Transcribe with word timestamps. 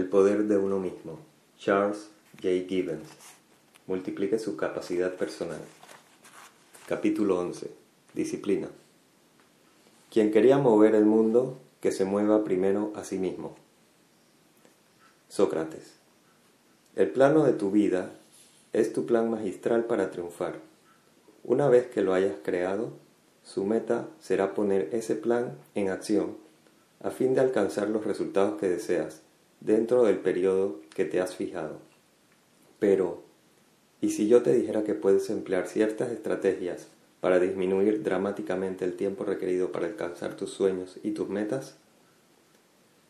El 0.00 0.08
poder 0.08 0.44
de 0.44 0.56
uno 0.56 0.78
mismo. 0.78 1.18
Charles 1.58 2.08
J. 2.36 2.66
Gibbons. 2.66 3.06
Multiplique 3.86 4.38
su 4.38 4.56
capacidad 4.56 5.14
personal. 5.14 5.60
Capítulo 6.86 7.38
11. 7.38 7.70
Disciplina. 8.14 8.68
Quien 10.10 10.32
quería 10.32 10.56
mover 10.56 10.94
el 10.94 11.04
mundo, 11.04 11.58
que 11.82 11.92
se 11.92 12.06
mueva 12.06 12.44
primero 12.44 12.94
a 12.96 13.04
sí 13.04 13.18
mismo. 13.18 13.56
Sócrates. 15.28 15.92
El 16.96 17.10
plano 17.10 17.44
de 17.44 17.52
tu 17.52 17.70
vida 17.70 18.10
es 18.72 18.94
tu 18.94 19.04
plan 19.04 19.30
magistral 19.30 19.84
para 19.84 20.10
triunfar. 20.10 20.60
Una 21.44 21.68
vez 21.68 21.88
que 21.88 22.00
lo 22.00 22.14
hayas 22.14 22.36
creado, 22.42 22.94
su 23.44 23.66
meta 23.66 24.08
será 24.18 24.54
poner 24.54 24.88
ese 24.92 25.14
plan 25.14 25.58
en 25.74 25.90
acción 25.90 26.38
a 27.00 27.10
fin 27.10 27.34
de 27.34 27.42
alcanzar 27.42 27.90
los 27.90 28.06
resultados 28.06 28.58
que 28.58 28.66
deseas 28.66 29.20
dentro 29.60 30.04
del 30.04 30.18
periodo 30.18 30.80
que 30.94 31.04
te 31.04 31.20
has 31.20 31.36
fijado. 31.36 31.78
Pero, 32.78 33.22
¿y 34.00 34.10
si 34.10 34.26
yo 34.26 34.42
te 34.42 34.52
dijera 34.54 34.84
que 34.84 34.94
puedes 34.94 35.28
emplear 35.30 35.66
ciertas 35.66 36.10
estrategias 36.10 36.88
para 37.20 37.38
disminuir 37.38 38.02
dramáticamente 38.02 38.84
el 38.84 38.96
tiempo 38.96 39.24
requerido 39.24 39.70
para 39.72 39.86
alcanzar 39.86 40.34
tus 40.36 40.50
sueños 40.50 40.98
y 41.02 41.10
tus 41.10 41.28
metas? 41.28 41.76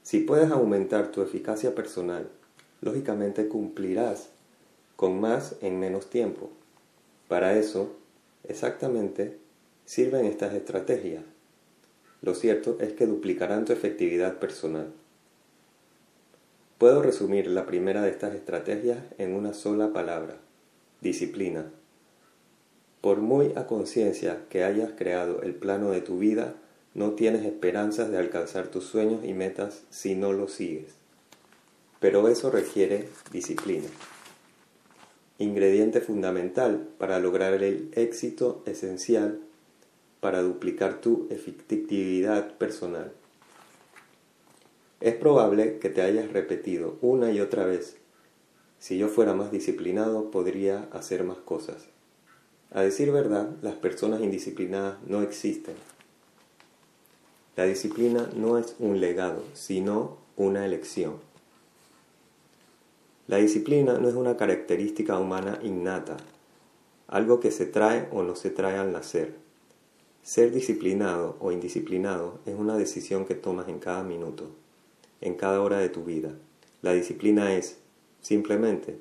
Si 0.03 0.21
puedes 0.21 0.51
aumentar 0.51 1.13
tu 1.13 1.23
eficacia 1.23 1.75
personal, 1.75 2.29
lógicamente 2.81 3.47
cumplirás 3.47 4.31
con 4.97 5.21
más 5.21 5.57
en 5.61 5.79
menos 5.79 6.11
tiempo. 6.11 6.51
Para 7.29 7.57
eso, 7.57 7.95
exactamente, 8.49 9.39
sirven 9.85 10.27
estas 10.27 10.55
estrategias. 10.55 11.23
Lo 12.23 12.35
cierto 12.35 12.77
es 12.81 12.93
que 12.93 13.07
duplicarán 13.07 13.65
tu 13.65 13.73
efectividad 13.73 14.39
personal. 14.39 14.93
Puedo 16.81 17.03
resumir 17.03 17.47
la 17.47 17.67
primera 17.67 18.01
de 18.01 18.09
estas 18.09 18.35
estrategias 18.35 18.97
en 19.19 19.35
una 19.35 19.53
sola 19.53 19.93
palabra, 19.93 20.39
disciplina. 21.03 21.71
Por 23.03 23.19
muy 23.19 23.53
a 23.55 23.67
conciencia 23.67 24.47
que 24.49 24.65
hayas 24.65 24.93
creado 24.97 25.43
el 25.43 25.55
plano 25.55 25.91
de 25.91 26.01
tu 26.01 26.19
vida, 26.19 26.55
no 26.95 27.11
tienes 27.11 27.45
esperanzas 27.45 28.11
de 28.11 28.17
alcanzar 28.17 28.69
tus 28.69 28.85
sueños 28.85 29.27
y 29.27 29.35
metas 29.35 29.83
si 29.91 30.15
no 30.15 30.33
lo 30.33 30.49
sigues. 30.49 30.95
Pero 31.99 32.29
eso 32.29 32.51
requiere 32.51 33.11
disciplina. 33.31 33.89
Ingrediente 35.37 36.01
fundamental 36.01 36.89
para 36.97 37.21
lograr 37.21 37.63
el 37.63 37.91
éxito 37.93 38.63
esencial 38.65 39.39
para 40.21 40.41
duplicar 40.41 41.03
tu 41.03 41.29
efectividad 41.29 42.55
personal. 42.57 43.13
Es 45.01 45.15
probable 45.15 45.79
que 45.79 45.89
te 45.89 46.03
hayas 46.03 46.31
repetido 46.31 46.99
una 47.01 47.33
y 47.33 47.41
otra 47.41 47.65
vez, 47.65 47.97
si 48.79 48.99
yo 48.99 49.09
fuera 49.09 49.33
más 49.33 49.51
disciplinado 49.51 50.31
podría 50.31 50.89
hacer 50.93 51.25
más 51.25 51.39
cosas. 51.39 51.87
A 52.71 52.83
decir 52.83 53.11
verdad, 53.11 53.51
las 53.63 53.75
personas 53.77 54.21
indisciplinadas 54.21 54.97
no 55.07 55.23
existen. 55.23 55.75
La 57.57 57.65
disciplina 57.65 58.29
no 58.37 58.59
es 58.59 58.77
un 58.79 59.01
legado, 59.01 59.43
sino 59.55 60.19
una 60.37 60.67
elección. 60.67 61.15
La 63.27 63.39
disciplina 63.39 63.99
no 63.99 64.09
es 64.09 64.15
una 64.15 64.37
característica 64.37 65.19
humana 65.19 65.59
innata, 65.63 66.19
algo 67.09 67.41
que 67.41 67.51
se 67.51 67.65
trae 67.67 68.07
o 68.13 68.23
no 68.23 68.37
se 68.37 68.51
trae 68.51 68.77
al 68.77 68.93
nacer. 68.93 69.35
Ser 70.23 70.53
disciplinado 70.53 71.37
o 71.41 71.53
indisciplinado 71.53 72.39
es 72.45 72.55
una 72.55 72.77
decisión 72.77 73.25
que 73.25 73.35
tomas 73.35 73.69
en 73.69 73.79
cada 73.79 74.03
minuto, 74.03 74.51
en 75.21 75.35
cada 75.35 75.61
hora 75.61 75.79
de 75.79 75.89
tu 75.89 76.05
vida. 76.05 76.35
La 76.83 76.93
disciplina 76.93 77.55
es, 77.55 77.81
simplemente, 78.21 78.99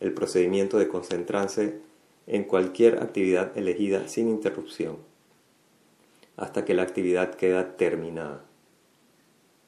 el 0.00 0.12
procedimiento 0.12 0.78
de 0.78 0.88
concentrarse 0.88 1.80
en 2.26 2.44
cualquier 2.44 3.02
actividad 3.02 3.56
elegida 3.56 4.08
sin 4.08 4.28
interrupción, 4.28 4.98
hasta 6.36 6.64
que 6.64 6.74
la 6.74 6.82
actividad 6.82 7.34
queda 7.34 7.76
terminada. 7.76 8.44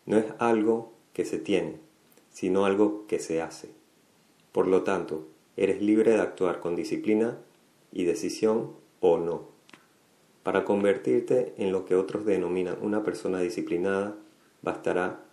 No 0.07 0.19
es 0.19 0.27
algo 0.39 0.93
que 1.13 1.25
se 1.25 1.39
tiene, 1.39 1.77
sino 2.31 2.65
algo 2.65 3.07
que 3.07 3.19
se 3.19 3.41
hace. 3.41 3.71
Por 4.53 4.67
lo 4.67 4.83
tanto, 4.83 5.29
eres 5.57 5.81
libre 5.83 6.13
de 6.13 6.21
actuar 6.21 6.61
con 6.61 6.77
disciplina 6.77 7.39
y 7.93 8.05
decisión 8.05 8.73
o 9.01 9.19
no. 9.19 9.49
Para 10.43 10.65
convertirte 10.65 11.55
en 11.59 11.73
lo 11.73 11.85
que 11.85 11.95
otros 11.95 12.25
denominan 12.25 12.79
una 12.81 13.03
persona 13.03 13.41
disciplinada, 13.41 14.17
bastará 14.63 15.25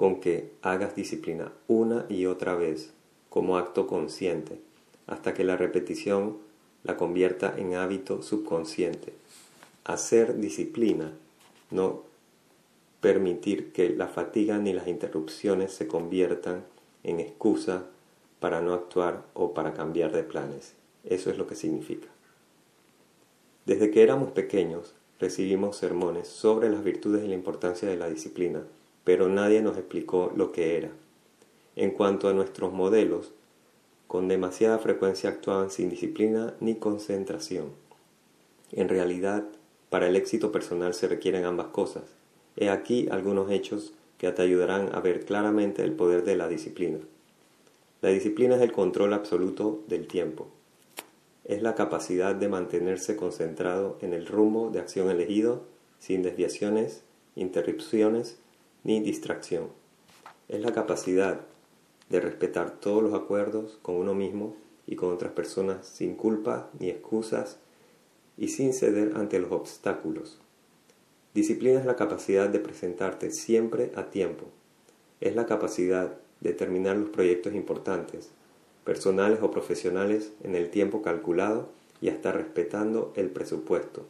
con 0.00 0.18
que 0.18 0.50
hagas 0.62 0.96
disciplina 0.96 1.52
una 1.68 2.06
y 2.08 2.24
otra 2.24 2.54
vez 2.54 2.90
como 3.28 3.58
acto 3.58 3.86
consciente, 3.86 4.58
hasta 5.06 5.34
que 5.34 5.44
la 5.44 5.58
repetición 5.58 6.38
la 6.84 6.96
convierta 6.96 7.54
en 7.58 7.74
hábito 7.74 8.22
subconsciente. 8.22 9.12
Hacer 9.84 10.38
disciplina, 10.38 11.12
no 11.70 12.04
permitir 13.02 13.72
que 13.74 13.90
la 13.90 14.08
fatiga 14.08 14.56
ni 14.56 14.72
las 14.72 14.88
interrupciones 14.88 15.70
se 15.72 15.86
conviertan 15.86 16.64
en 17.04 17.20
excusa 17.20 17.84
para 18.38 18.62
no 18.62 18.72
actuar 18.72 19.26
o 19.34 19.52
para 19.52 19.74
cambiar 19.74 20.12
de 20.12 20.22
planes. 20.22 20.72
Eso 21.04 21.28
es 21.28 21.36
lo 21.36 21.46
que 21.46 21.56
significa. 21.56 22.08
Desde 23.66 23.90
que 23.90 24.02
éramos 24.02 24.30
pequeños 24.30 24.94
recibimos 25.18 25.76
sermones 25.76 26.26
sobre 26.26 26.70
las 26.70 26.82
virtudes 26.82 27.22
y 27.22 27.28
la 27.28 27.34
importancia 27.34 27.86
de 27.86 27.98
la 27.98 28.08
disciplina, 28.08 28.62
pero 29.10 29.28
nadie 29.28 29.60
nos 29.60 29.76
explicó 29.76 30.32
lo 30.36 30.52
que 30.52 30.76
era. 30.76 30.92
En 31.74 31.90
cuanto 31.90 32.28
a 32.28 32.32
nuestros 32.32 32.72
modelos, 32.72 33.32
con 34.06 34.28
demasiada 34.28 34.78
frecuencia 34.78 35.30
actuaban 35.30 35.72
sin 35.72 35.90
disciplina 35.90 36.54
ni 36.60 36.76
concentración. 36.76 37.72
En 38.70 38.88
realidad, 38.88 39.42
para 39.88 40.06
el 40.06 40.14
éxito 40.14 40.52
personal 40.52 40.94
se 40.94 41.08
requieren 41.08 41.44
ambas 41.44 41.66
cosas. 41.66 42.04
He 42.54 42.70
aquí 42.70 43.08
algunos 43.10 43.50
hechos 43.50 43.94
que 44.16 44.30
te 44.30 44.42
ayudarán 44.42 44.94
a 44.94 45.00
ver 45.00 45.24
claramente 45.24 45.82
el 45.82 45.90
poder 45.90 46.22
de 46.22 46.36
la 46.36 46.46
disciplina. 46.46 47.00
La 48.02 48.10
disciplina 48.10 48.54
es 48.54 48.62
el 48.62 48.70
control 48.70 49.12
absoluto 49.12 49.82
del 49.88 50.06
tiempo 50.06 50.46
es 51.50 51.62
la 51.62 51.74
capacidad 51.74 52.36
de 52.36 52.48
mantenerse 52.48 53.16
concentrado 53.16 53.98
en 54.02 54.12
el 54.12 54.26
rumbo 54.26 54.70
de 54.70 54.78
acción 54.78 55.10
elegido 55.10 55.64
sin 55.98 56.22
desviaciones, 56.22 57.02
interrupciones 57.34 58.38
ni 58.84 59.00
distracción. 59.00 59.68
Es 60.48 60.60
la 60.60 60.72
capacidad 60.72 61.40
de 62.08 62.20
respetar 62.20 62.80
todos 62.80 63.02
los 63.02 63.14
acuerdos 63.14 63.78
con 63.82 63.96
uno 63.96 64.14
mismo 64.14 64.56
y 64.86 64.96
con 64.96 65.12
otras 65.12 65.32
personas 65.32 65.86
sin 65.86 66.14
culpa 66.16 66.68
ni 66.78 66.90
excusas 66.90 67.58
y 68.36 68.48
sin 68.48 68.72
ceder 68.72 69.12
ante 69.16 69.38
los 69.38 69.52
obstáculos. 69.52 70.40
Disciplina 71.34 71.78
es 71.78 71.86
la 71.86 71.94
capacidad 71.94 72.48
de 72.48 72.58
presentarte 72.58 73.30
siempre 73.30 73.92
a 73.94 74.10
tiempo. 74.10 74.46
Es 75.20 75.36
la 75.36 75.46
capacidad 75.46 76.16
de 76.40 76.52
terminar 76.52 76.96
los 76.96 77.10
proyectos 77.10 77.54
importantes, 77.54 78.30
personales 78.84 79.38
o 79.42 79.50
profesionales 79.50 80.32
en 80.42 80.56
el 80.56 80.70
tiempo 80.70 81.02
calculado 81.02 81.68
y 82.00 82.08
hasta 82.08 82.32
respetando 82.32 83.12
el 83.14 83.30
presupuesto. 83.30 84.06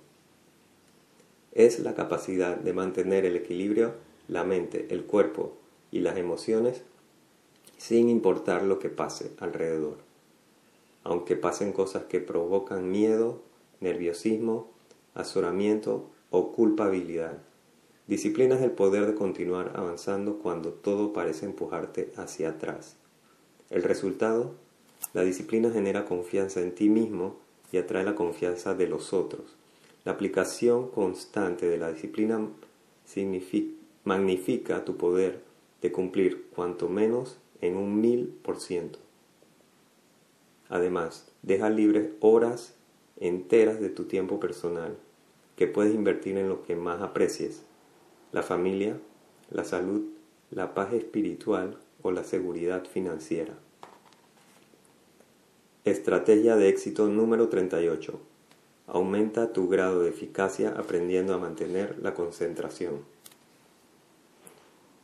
Es 1.53 1.81
la 1.81 1.95
capacidad 1.95 2.57
de 2.57 2.73
mantener 2.73 3.27
el 3.27 3.37
equilibrio, 3.37 3.95
la 4.31 4.45
mente, 4.45 4.87
el 4.91 5.05
cuerpo 5.05 5.57
y 5.91 6.01
las 6.01 6.17
emociones 6.17 6.83
sin 7.77 8.09
importar 8.09 8.63
lo 8.63 8.79
que 8.79 8.89
pase 8.89 9.33
alrededor. 9.41 9.99
Aunque 11.03 11.35
pasen 11.35 11.73
cosas 11.73 12.05
que 12.05 12.21
provocan 12.21 12.91
miedo, 12.91 13.43
nerviosismo, 13.81 14.71
azoramiento 15.15 16.11
o 16.31 16.53
culpabilidad. 16.53 17.39
Disciplina 18.07 18.55
es 18.55 18.63
el 18.63 18.71
poder 18.73 19.07
de 19.07 19.15
continuar 19.15 19.73
avanzando 19.75 20.39
cuando 20.39 20.73
todo 20.73 21.13
parece 21.13 21.47
empujarte 21.47 22.13
hacia 22.17 22.51
atrás. 22.51 22.97
El 23.71 23.83
resultado, 23.83 24.55
la 25.13 25.23
disciplina 25.23 25.71
genera 25.71 26.05
confianza 26.05 26.61
en 26.61 26.75
ti 26.75 26.89
mismo 26.89 27.37
y 27.73 27.79
atrae 27.79 28.05
la 28.05 28.15
confianza 28.15 28.75
de 28.75 28.87
los 28.87 29.13
otros. 29.13 29.57
La 30.05 30.13
aplicación 30.13 30.89
constante 30.89 31.67
de 31.67 31.79
la 31.79 31.93
disciplina 31.93 32.47
magnifica 34.05 34.85
tu 34.85 34.97
poder 34.97 35.43
de 35.83 35.93
cumplir 35.93 36.47
cuanto 36.55 36.89
menos 36.89 37.39
en 37.61 37.77
un 37.77 38.01
mil 38.01 38.29
por 38.43 38.61
ciento. 38.61 38.99
Además, 40.69 41.31
deja 41.43 41.69
libres 41.69 42.11
horas 42.21 42.75
enteras 43.19 43.81
de 43.81 43.91
tu 43.91 44.05
tiempo 44.05 44.41
personal 44.41 44.97
que 45.57 45.67
puedes 45.67 45.95
invertir 45.95 46.39
en 46.39 46.49
lo 46.49 46.63
que 46.63 46.75
más 46.75 47.03
aprecies, 47.03 47.63
la 48.33 48.43
familia, 48.43 48.99
la 49.51 49.65
salud, 49.65 50.05
la 50.51 50.75
paz 50.75 50.95
espiritual 50.95 51.77
o 52.03 52.13
la 52.13 52.25
seguridad 52.25 52.87
financiera. 52.87 53.55
Estrategia 55.85 56.57
de 56.57 56.69
éxito 56.69 57.09
número 57.09 57.49
38. 57.49 58.21
Aumenta 58.87 59.53
tu 59.53 59.69
grado 59.69 60.03
de 60.03 60.11
eficacia 60.11 60.71
aprendiendo 60.71 61.35
a 61.35 61.39
mantener 61.39 61.99
la 62.01 62.15
concentración. 62.15 63.01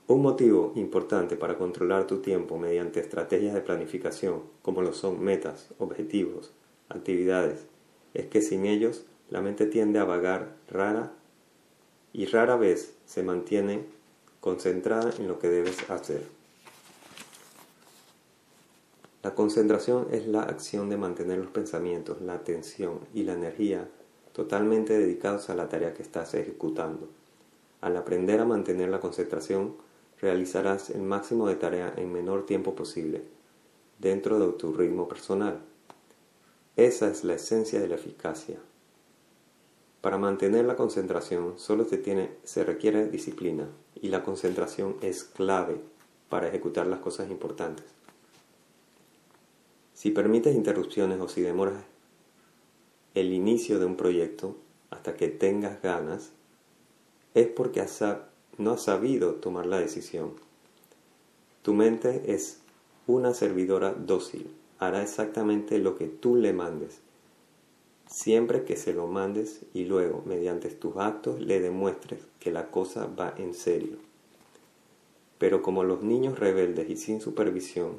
Un 0.09 0.23
motivo 0.23 0.73
importante 0.77 1.35
para 1.37 1.59
controlar 1.59 2.07
tu 2.07 2.19
tiempo 2.19 2.59
mediante 2.59 3.01
estrategias 3.01 3.55
de 3.55 3.61
planificación, 3.61 4.43
como 4.63 4.81
lo 4.81 4.93
son 4.93 5.21
metas, 5.21 5.71
objetivos, 5.79 6.53
actividades, 6.89 7.67
es 8.15 8.27
que 8.27 8.41
sin 8.41 8.67
ellos 8.67 9.05
la 9.31 9.43
mente 9.43 9.67
tiende 9.67 9.99
a 9.99 10.05
vagar 10.05 10.55
rara 10.69 11.13
y 12.13 12.27
rara 12.27 12.55
vez 12.55 12.95
se 13.05 13.25
mantiene 13.25 13.85
concentrada 14.39 15.11
en 15.19 15.27
lo 15.27 15.41
que 15.41 15.49
debes 15.49 15.91
hacer. 15.91 16.23
La 19.25 19.35
concentración 19.35 20.07
es 20.13 20.29
la 20.29 20.43
acción 20.43 20.89
de 20.89 20.99
mantener 20.99 21.39
los 21.39 21.51
pensamientos, 21.51 22.21
la 22.21 22.35
atención 22.35 23.01
y 23.13 23.25
la 23.25 23.33
energía 23.33 23.89
totalmente 24.33 24.97
dedicados 24.97 25.51
a 25.51 25.57
la 25.57 25.69
tarea 25.69 25.95
que 25.95 26.03
estás 26.03 26.33
ejecutando. 26.35 27.09
Al 27.81 27.97
aprender 27.97 28.39
a 28.39 28.45
mantener 28.45 28.89
la 28.89 29.01
concentración, 29.01 29.85
realizarás 30.21 30.91
el 30.91 31.03
máximo 31.03 31.49
de 31.49 31.57
tarea 31.57 31.93
en 31.97 32.13
menor 32.13 32.47
tiempo 32.47 32.75
posible, 32.75 33.23
dentro 33.99 34.39
de 34.39 34.53
tu 34.59 34.73
ritmo 34.73 35.09
personal. 35.09 35.61
Esa 36.77 37.11
es 37.11 37.25
la 37.25 37.35
esencia 37.35 37.81
de 37.81 37.89
la 37.89 37.95
eficacia. 37.95 38.59
Para 40.01 40.19
mantener 40.19 40.65
la 40.65 40.77
concentración 40.77 41.59
solo 41.59 41.85
se, 41.85 41.99
tiene, 41.99 42.31
se 42.45 42.65
requiere 42.65 43.09
disciplina 43.09 43.69
y 43.95 44.09
la 44.09 44.23
concentración 44.23 44.97
es 45.01 45.25
clave 45.25 45.81
para 46.29 46.49
ejecutar 46.49 46.87
las 46.87 47.01
cosas 47.01 47.31
importantes. 47.31 47.87
Si 49.95 50.11
permites 50.11 50.55
interrupciones 50.55 51.21
o 51.21 51.29
si 51.29 51.41
demoras 51.41 51.83
el 53.15 53.33
inicio 53.33 53.79
de 53.79 53.87
un 53.87 53.97
proyecto 53.97 54.57
hasta 54.91 55.15
que 55.15 55.29
tengas 55.29 55.81
ganas, 55.81 56.33
es 57.35 57.49
porque 57.49 57.81
has 57.81 58.03
no 58.59 58.73
has 58.73 58.83
sabido 58.83 59.35
tomar 59.35 59.67
la 59.67 59.79
decisión. 59.79 60.33
Tu 61.63 61.75
mente 61.75 62.23
es 62.27 62.61
una 63.07 63.35
servidora 63.35 63.93
dócil, 63.93 64.51
hará 64.79 65.03
exactamente 65.03 65.79
lo 65.79 65.97
que 65.97 66.07
tú 66.07 66.37
le 66.37 66.53
mandes, 66.53 67.01
siempre 68.09 68.65
que 68.65 68.77
se 68.77 68.95
lo 68.95 69.07
mandes 69.07 69.63
y 69.75 69.85
luego, 69.85 70.23
mediante 70.27 70.69
tus 70.71 70.97
actos, 70.97 71.41
le 71.41 71.61
demuestres 71.61 72.21
que 72.41 72.51
la 72.51 72.71
cosa 72.71 73.07
va 73.07 73.35
en 73.37 73.55
serio. 73.55 73.97
Pero 75.39 75.63
como 75.63 75.85
los 75.85 76.03
niños 76.03 76.39
rebeldes 76.39 76.89
y 76.89 76.97
sin 76.97 77.21
supervisión, 77.21 77.95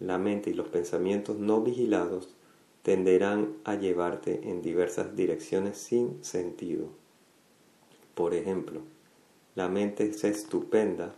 la 0.00 0.18
mente 0.18 0.50
y 0.50 0.54
los 0.54 0.68
pensamientos 0.68 1.38
no 1.38 1.60
vigilados 1.60 2.34
tenderán 2.82 3.54
a 3.64 3.74
llevarte 3.74 4.48
en 4.48 4.62
diversas 4.62 5.14
direcciones 5.14 5.76
sin 5.78 6.22
sentido. 6.24 6.86
Por 8.14 8.34
ejemplo, 8.34 8.80
la 9.58 9.68
mente 9.68 10.04
es 10.04 10.22
estupenda 10.22 11.16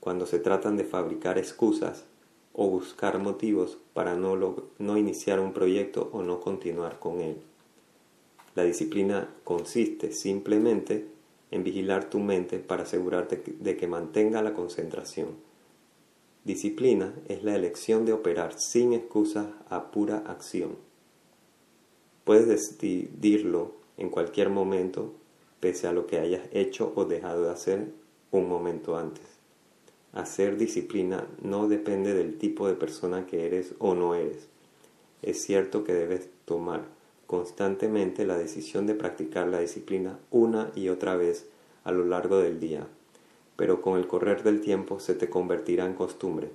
cuando 0.00 0.24
se 0.24 0.38
tratan 0.38 0.78
de 0.78 0.84
fabricar 0.84 1.36
excusas 1.36 2.06
o 2.54 2.66
buscar 2.66 3.18
motivos 3.18 3.76
para 3.92 4.14
no, 4.14 4.56
no 4.78 4.96
iniciar 4.96 5.38
un 5.38 5.52
proyecto 5.52 6.08
o 6.10 6.22
no 6.22 6.40
continuar 6.40 6.98
con 6.98 7.20
él. 7.20 7.36
La 8.54 8.62
disciplina 8.62 9.28
consiste 9.44 10.12
simplemente 10.12 11.06
en 11.50 11.62
vigilar 11.62 12.08
tu 12.08 12.20
mente 12.20 12.58
para 12.58 12.84
asegurarte 12.84 13.42
de 13.60 13.76
que 13.76 13.86
mantenga 13.86 14.40
la 14.40 14.54
concentración. 14.54 15.36
Disciplina 16.42 17.12
es 17.28 17.44
la 17.44 17.54
elección 17.54 18.06
de 18.06 18.14
operar 18.14 18.58
sin 18.58 18.94
excusas 18.94 19.48
a 19.68 19.90
pura 19.90 20.24
acción. 20.26 20.76
Puedes 22.24 22.48
decidirlo 22.48 23.72
en 23.98 24.08
cualquier 24.08 24.48
momento 24.48 25.12
pese 25.64 25.86
a 25.86 25.92
lo 25.92 26.06
que 26.06 26.18
hayas 26.18 26.42
hecho 26.52 26.92
o 26.94 27.06
dejado 27.06 27.44
de 27.44 27.50
hacer 27.50 27.86
un 28.30 28.50
momento 28.50 28.98
antes. 28.98 29.24
Hacer 30.12 30.58
disciplina 30.58 31.26
no 31.40 31.68
depende 31.68 32.12
del 32.12 32.36
tipo 32.36 32.68
de 32.68 32.74
persona 32.74 33.24
que 33.24 33.46
eres 33.46 33.72
o 33.78 33.94
no 33.94 34.14
eres. 34.14 34.48
Es 35.22 35.42
cierto 35.42 35.82
que 35.82 35.94
debes 35.94 36.28
tomar 36.44 36.82
constantemente 37.26 38.26
la 38.26 38.36
decisión 38.36 38.86
de 38.86 38.94
practicar 38.94 39.46
la 39.46 39.60
disciplina 39.60 40.18
una 40.30 40.70
y 40.74 40.90
otra 40.90 41.16
vez 41.16 41.46
a 41.82 41.92
lo 41.92 42.04
largo 42.04 42.36
del 42.36 42.60
día, 42.60 42.86
pero 43.56 43.80
con 43.80 43.98
el 43.98 44.06
correr 44.06 44.42
del 44.42 44.60
tiempo 44.60 45.00
se 45.00 45.14
te 45.14 45.30
convertirá 45.30 45.86
en 45.86 45.94
costumbre. 45.94 46.50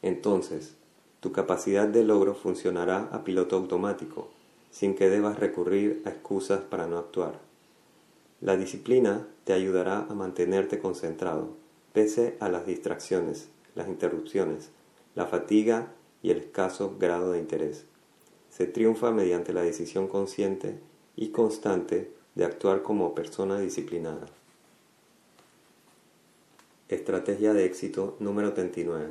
Entonces, 0.00 0.76
tu 1.18 1.32
capacidad 1.32 1.88
de 1.88 2.04
logro 2.04 2.36
funcionará 2.36 3.08
a 3.10 3.24
piloto 3.24 3.56
automático, 3.56 4.30
sin 4.70 4.94
que 4.94 5.10
debas 5.10 5.40
recurrir 5.40 6.02
a 6.04 6.10
excusas 6.10 6.60
para 6.60 6.86
no 6.86 6.96
actuar. 6.96 7.49
La 8.40 8.56
disciplina 8.56 9.26
te 9.44 9.52
ayudará 9.52 10.06
a 10.08 10.14
mantenerte 10.14 10.78
concentrado, 10.78 11.48
pese 11.92 12.36
a 12.40 12.48
las 12.48 12.64
distracciones, 12.64 13.48
las 13.74 13.88
interrupciones, 13.88 14.70
la 15.14 15.26
fatiga 15.26 15.92
y 16.22 16.30
el 16.30 16.38
escaso 16.38 16.96
grado 16.98 17.32
de 17.32 17.38
interés. 17.38 17.84
Se 18.48 18.66
triunfa 18.66 19.10
mediante 19.10 19.52
la 19.52 19.60
decisión 19.60 20.08
consciente 20.08 20.78
y 21.16 21.28
constante 21.28 22.10
de 22.34 22.44
actuar 22.46 22.82
como 22.82 23.14
persona 23.14 23.60
disciplinada. 23.60 24.26
Estrategia 26.88 27.52
de 27.52 27.66
éxito 27.66 28.16
número 28.20 28.54
39. 28.54 29.10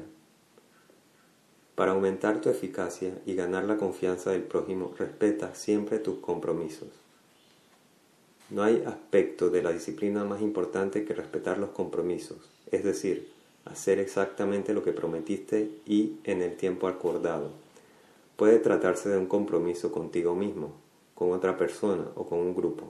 Para 1.76 1.92
aumentar 1.92 2.42
tu 2.42 2.50
eficacia 2.50 3.14
y 3.28 3.36
ganar 3.36 3.66
la 3.66 3.78
confianza 3.78 4.32
del 4.32 4.44
prójimo, 4.44 4.92
respeta 4.98 5.54
siempre 5.54 6.00
tus 6.00 6.18
compromisos. 6.18 6.90
No 8.50 8.64
hay 8.64 8.84
aspecto 8.88 9.52
de 9.52 9.62
la 9.62 9.72
disciplina 9.72 10.24
más 10.24 10.42
importante 10.42 11.06
que 11.06 11.14
respetar 11.14 11.60
los 11.60 11.70
compromisos, 11.70 12.38
es 12.72 12.84
decir, 12.84 13.32
hacer 13.66 14.00
exactamente 14.00 14.74
lo 14.74 14.84
que 14.84 14.92
prometiste 14.92 15.70
y 15.86 16.18
en 16.24 16.42
el 16.42 16.56
tiempo 16.58 16.88
acordado. 16.88 17.52
Puede 18.38 18.58
tratarse 18.58 19.10
de 19.10 19.20
un 19.20 19.28
compromiso 19.28 19.92
contigo 19.92 20.34
mismo, 20.34 20.72
con 21.14 21.32
otra 21.32 21.58
persona 21.58 22.06
o 22.16 22.26
con 22.26 22.40
un 22.40 22.56
grupo. 22.56 22.86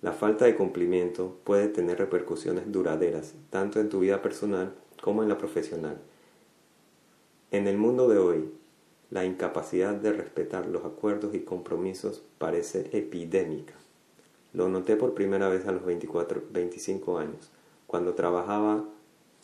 La 0.00 0.12
falta 0.12 0.46
de 0.46 0.54
cumplimiento 0.54 1.36
puede 1.44 1.68
tener 1.68 1.98
repercusiones 1.98 2.72
duraderas, 2.72 3.34
tanto 3.50 3.80
en 3.80 3.90
tu 3.90 4.00
vida 4.00 4.22
personal 4.22 4.72
como 5.02 5.22
en 5.22 5.28
la 5.28 5.36
profesional. 5.36 5.98
En 7.50 7.66
el 7.66 7.76
mundo 7.76 8.08
de 8.08 8.16
hoy, 8.16 8.50
la 9.10 9.26
incapacidad 9.26 9.94
de 9.94 10.12
respetar 10.12 10.66
los 10.66 10.86
acuerdos 10.86 11.34
y 11.34 11.40
compromisos 11.40 12.22
parece 12.38 12.88
epidémica. 12.92 13.74
Lo 14.58 14.68
noté 14.68 14.96
por 14.96 15.14
primera 15.14 15.48
vez 15.48 15.68
a 15.68 15.70
los 15.70 15.84
24, 15.84 16.42
25 16.50 17.18
años, 17.18 17.52
cuando 17.86 18.14
trabajaba 18.14 18.84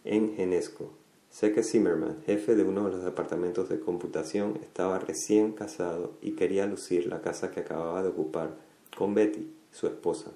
en 0.03 0.35
Genesco. 0.35 0.91
Sé 1.31 1.53
que 1.53 1.63
Zimmerman, 1.63 2.21
jefe 2.27 2.57
de 2.57 2.65
uno 2.65 2.87
de 2.87 2.91
los 2.91 3.05
departamentos 3.05 3.69
de 3.69 3.79
computación, 3.79 4.59
estaba 4.61 4.99
recién 4.99 5.53
casado 5.53 6.15
y 6.21 6.33
quería 6.33 6.67
lucir 6.67 7.07
la 7.07 7.23
casa 7.23 7.53
que 7.53 7.61
acababa 7.61 8.03
de 8.03 8.09
ocupar 8.09 8.57
con 8.99 9.15
Betty, 9.15 9.55
su 9.71 9.87
esposa. 9.87 10.33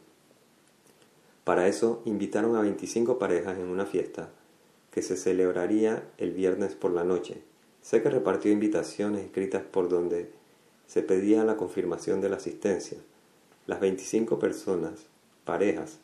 Para 1.43 1.67
eso 1.67 2.01
invitaron 2.05 2.55
a 2.55 2.61
25 2.61 3.19
parejas 3.19 3.59
en 3.59 3.67
una 3.67 3.85
fiesta 3.85 4.31
que 4.93 5.03
se 5.03 5.17
celebraría 5.17 6.09
el 6.19 6.31
viernes 6.31 6.77
por 6.77 6.93
la 6.93 7.03
noche. 7.03 7.43
Sé 7.83 8.01
que 8.01 8.11
repartió 8.11 8.53
invitaciones 8.53 9.25
escritas 9.25 9.65
por 9.65 9.89
donde 9.89 10.31
se 10.87 11.03
pedía 11.03 11.43
la 11.43 11.57
confirmación 11.57 12.21
de 12.21 12.29
la 12.29 12.37
asistencia. 12.37 12.99
Las 13.69 13.81
25 13.81 14.39
personas, 14.39 15.09
parejas, 15.45 15.99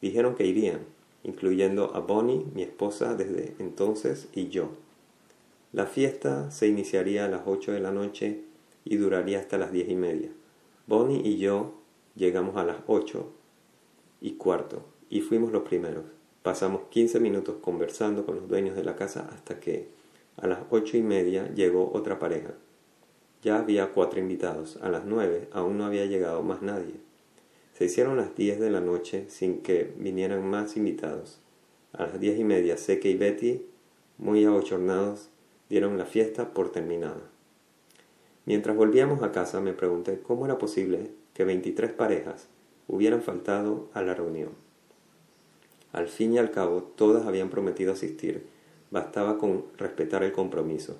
dijeron 0.00 0.36
que 0.36 0.46
irían, 0.46 0.86
incluyendo 1.24 1.92
a 1.96 1.98
Bonnie, 1.98 2.46
mi 2.54 2.62
esposa 2.62 3.16
desde 3.16 3.56
entonces, 3.58 4.28
y 4.32 4.50
yo. 4.50 4.68
La 5.72 5.86
fiesta 5.86 6.52
se 6.52 6.68
iniciaría 6.68 7.24
a 7.24 7.28
las 7.28 7.42
8 7.44 7.72
de 7.72 7.80
la 7.80 7.90
noche 7.90 8.44
y 8.84 8.98
duraría 8.98 9.40
hasta 9.40 9.58
las 9.58 9.72
diez 9.72 9.88
y 9.88 9.96
media. 9.96 10.30
Bonnie 10.86 11.20
y 11.24 11.38
yo 11.38 11.74
llegamos 12.14 12.56
a 12.56 12.62
las 12.62 12.76
8 12.86 13.28
y 14.20 14.34
cuarto 14.34 14.84
y 15.10 15.20
fuimos 15.20 15.50
los 15.50 15.64
primeros. 15.64 16.04
Pasamos 16.44 16.82
15 16.90 17.18
minutos 17.18 17.56
conversando 17.60 18.24
con 18.24 18.36
los 18.36 18.46
dueños 18.46 18.76
de 18.76 18.84
la 18.84 18.94
casa 18.94 19.28
hasta 19.32 19.58
que 19.58 19.88
a 20.36 20.46
las 20.46 20.60
ocho 20.70 20.96
y 20.96 21.02
media 21.02 21.52
llegó 21.52 21.90
otra 21.92 22.20
pareja. 22.20 22.54
Ya 23.42 23.58
había 23.58 23.92
cuatro 23.92 24.20
invitados. 24.20 24.78
A 24.82 24.88
las 24.88 25.04
nueve 25.04 25.48
aún 25.52 25.78
no 25.78 25.84
había 25.84 26.06
llegado 26.06 26.44
más 26.44 26.62
nadie. 26.62 27.07
Se 27.78 27.84
hicieron 27.84 28.16
las 28.16 28.34
diez 28.34 28.58
de 28.58 28.70
la 28.70 28.80
noche 28.80 29.26
sin 29.28 29.60
que 29.60 29.94
vinieran 29.96 30.44
más 30.50 30.76
invitados. 30.76 31.38
A 31.92 32.06
las 32.06 32.18
diez 32.18 32.36
y 32.36 32.42
media 32.42 32.76
Seque 32.76 33.08
y 33.08 33.14
Betty, 33.14 33.66
muy 34.16 34.44
abochornados, 34.44 35.28
dieron 35.70 35.96
la 35.96 36.04
fiesta 36.04 36.52
por 36.54 36.72
terminada. 36.72 37.22
Mientras 38.46 38.76
volvíamos 38.76 39.22
a 39.22 39.30
casa 39.30 39.60
me 39.60 39.74
pregunté 39.74 40.18
cómo 40.20 40.44
era 40.44 40.58
posible 40.58 41.12
que 41.34 41.44
veintitrés 41.44 41.92
parejas 41.92 42.48
hubieran 42.88 43.22
faltado 43.22 43.88
a 43.94 44.02
la 44.02 44.12
reunión. 44.12 44.50
Al 45.92 46.08
fin 46.08 46.32
y 46.32 46.38
al 46.38 46.50
cabo 46.50 46.82
todas 46.82 47.26
habían 47.26 47.48
prometido 47.48 47.92
asistir, 47.92 48.44
bastaba 48.90 49.38
con 49.38 49.66
respetar 49.76 50.24
el 50.24 50.32
compromiso. 50.32 50.96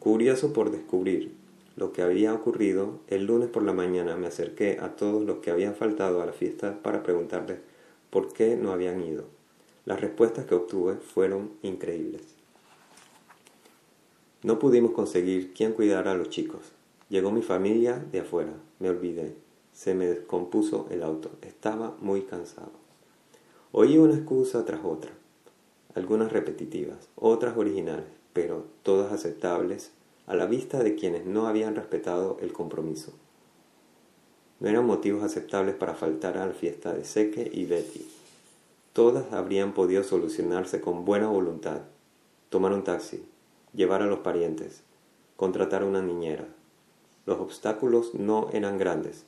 Curioso 0.00 0.52
por 0.52 0.72
descubrir 0.72 1.32
lo 1.76 1.92
que 1.92 2.02
había 2.02 2.34
ocurrido, 2.34 2.98
el 3.08 3.24
lunes 3.24 3.48
por 3.48 3.62
la 3.62 3.72
mañana 3.72 4.16
me 4.16 4.26
acerqué 4.26 4.78
a 4.80 4.94
todos 4.94 5.24
los 5.24 5.38
que 5.38 5.50
habían 5.50 5.74
faltado 5.74 6.20
a 6.20 6.26
la 6.26 6.32
fiesta 6.32 6.82
para 6.82 7.02
preguntarles 7.02 7.60
por 8.10 8.32
qué 8.32 8.56
no 8.56 8.72
habían 8.72 9.02
ido. 9.02 9.24
Las 9.86 10.00
respuestas 10.00 10.44
que 10.44 10.54
obtuve 10.54 10.96
fueron 10.96 11.52
increíbles. 11.62 12.22
No 14.42 14.58
pudimos 14.58 14.92
conseguir 14.92 15.54
quién 15.54 15.72
cuidara 15.72 16.12
a 16.12 16.14
los 16.14 16.28
chicos. 16.28 16.72
Llegó 17.08 17.30
mi 17.30 17.42
familia 17.42 18.04
de 18.12 18.20
afuera. 18.20 18.52
Me 18.78 18.90
olvidé. 18.90 19.34
Se 19.72 19.94
me 19.94 20.06
descompuso 20.06 20.86
el 20.90 21.02
auto. 21.02 21.30
Estaba 21.42 21.96
muy 22.00 22.22
cansado. 22.22 22.72
Oí 23.72 23.96
una 23.96 24.14
excusa 24.14 24.64
tras 24.64 24.84
otra. 24.84 25.12
Algunas 25.94 26.32
repetitivas, 26.32 27.08
otras 27.16 27.56
originales, 27.56 28.06
pero 28.32 28.64
todas 28.82 29.12
aceptables 29.12 29.92
a 30.26 30.34
la 30.34 30.46
vista 30.46 30.82
de 30.82 30.94
quienes 30.94 31.26
no 31.26 31.46
habían 31.46 31.74
respetado 31.74 32.38
el 32.40 32.52
compromiso. 32.52 33.12
No 34.60 34.68
eran 34.68 34.86
motivos 34.86 35.24
aceptables 35.24 35.74
para 35.74 35.94
faltar 35.94 36.38
a 36.38 36.46
la 36.46 36.52
fiesta 36.52 36.92
de 36.92 37.04
Seque 37.04 37.50
y 37.52 37.64
Betty. 37.64 38.06
Todas 38.92 39.32
habrían 39.32 39.72
podido 39.74 40.04
solucionarse 40.04 40.80
con 40.80 41.04
buena 41.04 41.28
voluntad. 41.28 41.80
Tomar 42.48 42.72
un 42.72 42.84
taxi, 42.84 43.24
llevar 43.74 44.02
a 44.02 44.06
los 44.06 44.20
parientes, 44.20 44.82
contratar 45.36 45.82
a 45.82 45.86
una 45.86 46.02
niñera. 46.02 46.46
Los 47.26 47.40
obstáculos 47.40 48.14
no 48.14 48.50
eran 48.52 48.78
grandes, 48.78 49.24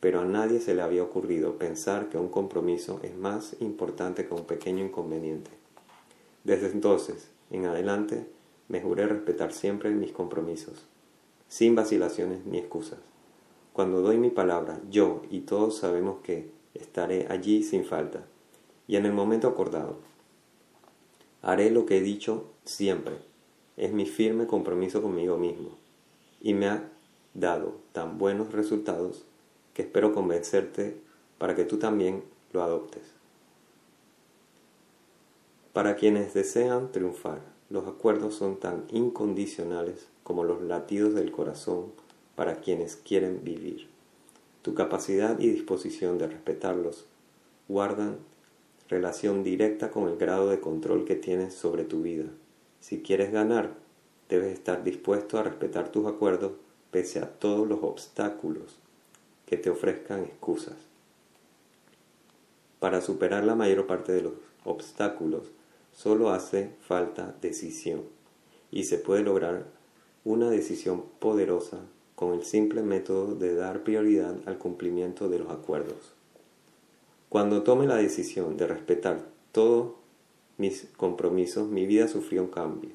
pero 0.00 0.20
a 0.20 0.24
nadie 0.24 0.60
se 0.60 0.74
le 0.74 0.82
había 0.82 1.02
ocurrido 1.02 1.58
pensar 1.58 2.08
que 2.08 2.16
un 2.16 2.28
compromiso 2.28 3.00
es 3.02 3.14
más 3.16 3.56
importante 3.60 4.26
que 4.26 4.34
un 4.34 4.44
pequeño 4.44 4.84
inconveniente. 4.84 5.50
Desde 6.44 6.70
entonces 6.70 7.28
en 7.50 7.66
adelante 7.66 8.26
me 8.70 8.80
juré 8.80 9.08
respetar 9.08 9.52
siempre 9.52 9.90
mis 9.90 10.12
compromisos, 10.12 10.86
sin 11.48 11.74
vacilaciones 11.74 12.46
ni 12.46 12.58
excusas. 12.58 13.00
Cuando 13.72 14.00
doy 14.00 14.16
mi 14.16 14.30
palabra, 14.30 14.80
yo 14.88 15.22
y 15.28 15.40
todos 15.40 15.76
sabemos 15.76 16.20
que 16.22 16.52
estaré 16.74 17.26
allí 17.28 17.64
sin 17.64 17.84
falta 17.84 18.24
y 18.86 18.94
en 18.94 19.06
el 19.06 19.12
momento 19.12 19.48
acordado. 19.48 19.96
Haré 21.42 21.70
lo 21.70 21.84
que 21.84 21.98
he 21.98 22.00
dicho 22.00 22.46
siempre. 22.64 23.16
Es 23.76 23.92
mi 23.92 24.06
firme 24.06 24.46
compromiso 24.46 25.02
conmigo 25.02 25.36
mismo 25.36 25.70
y 26.40 26.54
me 26.54 26.66
ha 26.68 26.88
dado 27.34 27.76
tan 27.90 28.18
buenos 28.18 28.52
resultados 28.52 29.24
que 29.74 29.82
espero 29.82 30.12
convencerte 30.12 30.96
para 31.38 31.56
que 31.56 31.64
tú 31.64 31.78
también 31.78 32.22
lo 32.52 32.62
adoptes. 32.62 33.02
Para 35.72 35.96
quienes 35.96 36.34
desean 36.34 36.92
triunfar, 36.92 37.49
los 37.70 37.86
acuerdos 37.86 38.34
son 38.34 38.58
tan 38.58 38.84
incondicionales 38.90 40.08
como 40.24 40.44
los 40.44 40.60
latidos 40.60 41.14
del 41.14 41.30
corazón 41.30 41.92
para 42.34 42.56
quienes 42.56 42.96
quieren 42.96 43.42
vivir. 43.44 43.88
Tu 44.62 44.74
capacidad 44.74 45.38
y 45.38 45.48
disposición 45.48 46.18
de 46.18 46.26
respetarlos 46.26 47.06
guardan 47.68 48.18
relación 48.88 49.44
directa 49.44 49.92
con 49.92 50.08
el 50.08 50.16
grado 50.16 50.50
de 50.50 50.58
control 50.58 51.04
que 51.04 51.14
tienes 51.14 51.54
sobre 51.54 51.84
tu 51.84 52.02
vida. 52.02 52.26
Si 52.80 53.02
quieres 53.02 53.30
ganar, 53.30 53.74
debes 54.28 54.52
estar 54.52 54.82
dispuesto 54.82 55.38
a 55.38 55.44
respetar 55.44 55.92
tus 55.92 56.06
acuerdos 56.06 56.52
pese 56.90 57.20
a 57.20 57.30
todos 57.30 57.68
los 57.68 57.82
obstáculos 57.82 58.76
que 59.46 59.56
te 59.56 59.70
ofrezcan 59.70 60.24
excusas. 60.24 60.74
Para 62.80 63.00
superar 63.00 63.44
la 63.44 63.54
mayor 63.54 63.86
parte 63.86 64.12
de 64.12 64.22
los 64.22 64.32
obstáculos, 64.64 65.52
solo 66.02 66.30
hace 66.30 66.70
falta 66.80 67.34
decisión 67.42 68.04
y 68.70 68.84
se 68.84 68.96
puede 68.96 69.22
lograr 69.22 69.66
una 70.24 70.48
decisión 70.48 71.04
poderosa 71.18 71.80
con 72.14 72.32
el 72.32 72.42
simple 72.42 72.82
método 72.82 73.34
de 73.34 73.54
dar 73.54 73.82
prioridad 73.82 74.34
al 74.46 74.56
cumplimiento 74.56 75.28
de 75.28 75.40
los 75.40 75.50
acuerdos. 75.50 76.14
Cuando 77.28 77.64
tome 77.64 77.86
la 77.86 77.96
decisión 77.96 78.56
de 78.56 78.66
respetar 78.66 79.26
todos 79.52 79.92
mis 80.56 80.88
compromisos, 80.96 81.68
mi 81.68 81.84
vida 81.84 82.08
sufrió 82.08 82.44
un 82.44 82.48
cambio. 82.48 82.92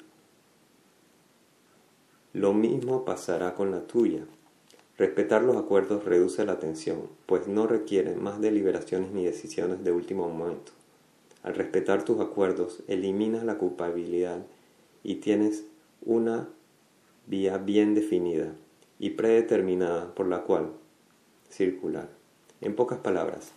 Lo 2.32 2.54
mismo 2.54 3.04
pasará 3.04 3.54
con 3.54 3.70
la 3.70 3.86
tuya. 3.86 4.24
Respetar 4.98 5.44
los 5.44 5.56
acuerdos 5.56 6.04
reduce 6.04 6.44
la 6.44 6.58
tensión, 6.58 7.02
pues 7.26 7.46
no 7.46 7.68
requiere 7.68 8.16
más 8.16 8.40
deliberaciones 8.40 9.12
ni 9.12 9.24
decisiones 9.24 9.84
de 9.84 9.92
último 9.92 10.28
momento. 10.28 10.72
Al 11.46 11.54
respetar 11.54 12.04
tus 12.04 12.18
acuerdos, 12.18 12.82
eliminas 12.88 13.44
la 13.44 13.56
culpabilidad 13.56 14.44
y 15.04 15.14
tienes 15.16 15.62
una 16.04 16.48
vía 17.28 17.56
bien 17.58 17.94
definida 17.94 18.52
y 18.98 19.10
predeterminada 19.10 20.12
por 20.12 20.26
la 20.26 20.42
cual 20.42 20.72
circular. 21.48 22.08
En 22.60 22.74
pocas 22.74 22.98
palabras, 22.98 23.52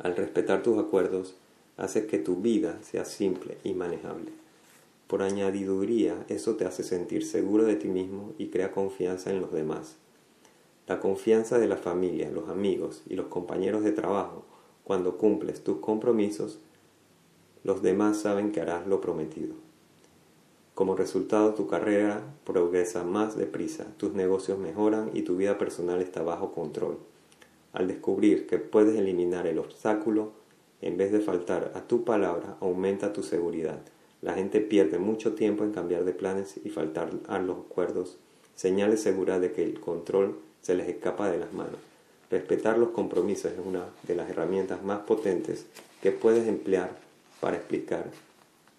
al 0.00 0.16
respetar 0.16 0.64
tus 0.64 0.76
acuerdos, 0.76 1.36
haces 1.76 2.06
que 2.06 2.18
tu 2.18 2.42
vida 2.42 2.80
sea 2.82 3.04
simple 3.04 3.56
y 3.62 3.74
manejable. 3.74 4.32
Por 5.06 5.22
añadiduría, 5.22 6.24
eso 6.28 6.56
te 6.56 6.64
hace 6.64 6.82
sentir 6.82 7.24
seguro 7.24 7.66
de 7.66 7.76
ti 7.76 7.86
mismo 7.86 8.32
y 8.36 8.48
crea 8.48 8.72
confianza 8.72 9.30
en 9.30 9.40
los 9.40 9.52
demás. 9.52 9.94
La 10.88 10.98
confianza 10.98 11.60
de 11.60 11.68
la 11.68 11.76
familia, 11.76 12.32
los 12.32 12.48
amigos 12.48 13.04
y 13.08 13.14
los 13.14 13.26
compañeros 13.26 13.84
de 13.84 13.92
trabajo, 13.92 14.44
cuando 14.84 15.16
cumples 15.16 15.64
tus 15.64 15.78
compromisos, 15.78 16.58
los 17.64 17.82
demás 17.82 18.18
saben 18.18 18.52
que 18.52 18.60
harás 18.60 18.86
lo 18.86 19.00
prometido. 19.00 19.54
Como 20.74 20.96
resultado, 20.96 21.54
tu 21.54 21.66
carrera 21.66 22.20
progresa 22.44 23.04
más 23.04 23.36
deprisa, 23.36 23.86
tus 23.96 24.12
negocios 24.12 24.58
mejoran 24.58 25.10
y 25.14 25.22
tu 25.22 25.36
vida 25.36 25.56
personal 25.56 26.02
está 26.02 26.22
bajo 26.22 26.52
control. 26.52 26.98
Al 27.72 27.88
descubrir 27.88 28.46
que 28.46 28.58
puedes 28.58 28.96
eliminar 28.96 29.46
el 29.46 29.58
obstáculo, 29.58 30.32
en 30.82 30.96
vez 30.96 31.12
de 31.12 31.20
faltar 31.20 31.72
a 31.74 31.82
tu 31.82 32.04
palabra, 32.04 32.56
aumenta 32.60 33.12
tu 33.12 33.22
seguridad. 33.22 33.80
La 34.20 34.34
gente 34.34 34.60
pierde 34.60 34.98
mucho 34.98 35.34
tiempo 35.34 35.64
en 35.64 35.72
cambiar 35.72 36.04
de 36.04 36.12
planes 36.12 36.60
y 36.62 36.70
faltar 36.70 37.10
a 37.28 37.38
los 37.38 37.58
acuerdos, 37.58 38.18
señales 38.54 39.00
seguras 39.00 39.40
de 39.40 39.52
que 39.52 39.64
el 39.64 39.80
control 39.80 40.38
se 40.60 40.74
les 40.74 40.88
escapa 40.88 41.30
de 41.30 41.38
las 41.38 41.52
manos. 41.52 41.93
Respetar 42.34 42.78
los 42.78 42.88
compromisos 42.88 43.52
es 43.52 43.60
una 43.64 43.86
de 44.08 44.16
las 44.16 44.28
herramientas 44.28 44.82
más 44.82 45.02
potentes 45.02 45.66
que 46.02 46.10
puedes 46.10 46.48
emplear 46.48 46.90
para 47.40 47.56
explicar, 47.56 48.10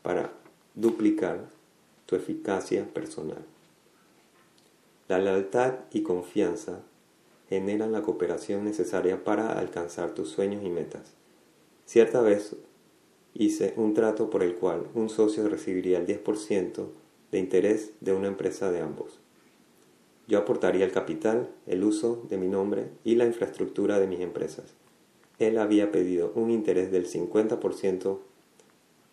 para 0.02 0.30
duplicar 0.74 1.40
tu 2.06 2.18
eficacia 2.18 2.84
personal. 2.84 3.38
La 5.08 5.20
lealtad 5.20 5.76
y 5.94 6.02
confianza 6.04 6.82
generan 7.48 7.94
la 7.94 8.02
cooperación 8.02 8.66
necesaria 8.66 9.24
para 9.24 9.58
alcanzar 9.58 10.14
tus 10.14 10.28
sueños 10.28 10.62
y 10.66 10.70
metas. 10.70 11.14
Cierta 11.86 12.20
vez 12.20 12.58
hice 13.34 13.74
un 13.78 13.94
trato 13.94 14.30
por 14.30 14.44
el 14.44 14.56
cual 14.56 14.86
un 14.96 15.08
socio 15.08 15.48
recibiría 15.48 16.00
el 16.00 16.08
10% 16.08 16.88
de 17.32 17.40
interés 17.40 17.92
de 18.02 18.12
una 18.12 18.28
empresa 18.28 18.70
de 18.70 18.82
ambos. 18.82 19.22
Yo 20.28 20.40
aportaría 20.40 20.86
el 20.86 20.92
capital, 20.92 21.50
el 21.68 21.84
uso 21.84 22.24
de 22.30 22.38
mi 22.38 22.48
nombre 22.48 22.90
y 23.04 23.16
la 23.16 23.26
infraestructura 23.26 24.00
de 24.00 24.08
mis 24.08 24.22
empresas. 24.22 24.74
Él 25.38 25.58
había 25.58 25.92
pedido 25.92 26.32
un 26.36 26.50
interés 26.50 26.92
del 26.92 27.08
50%, 27.08 28.18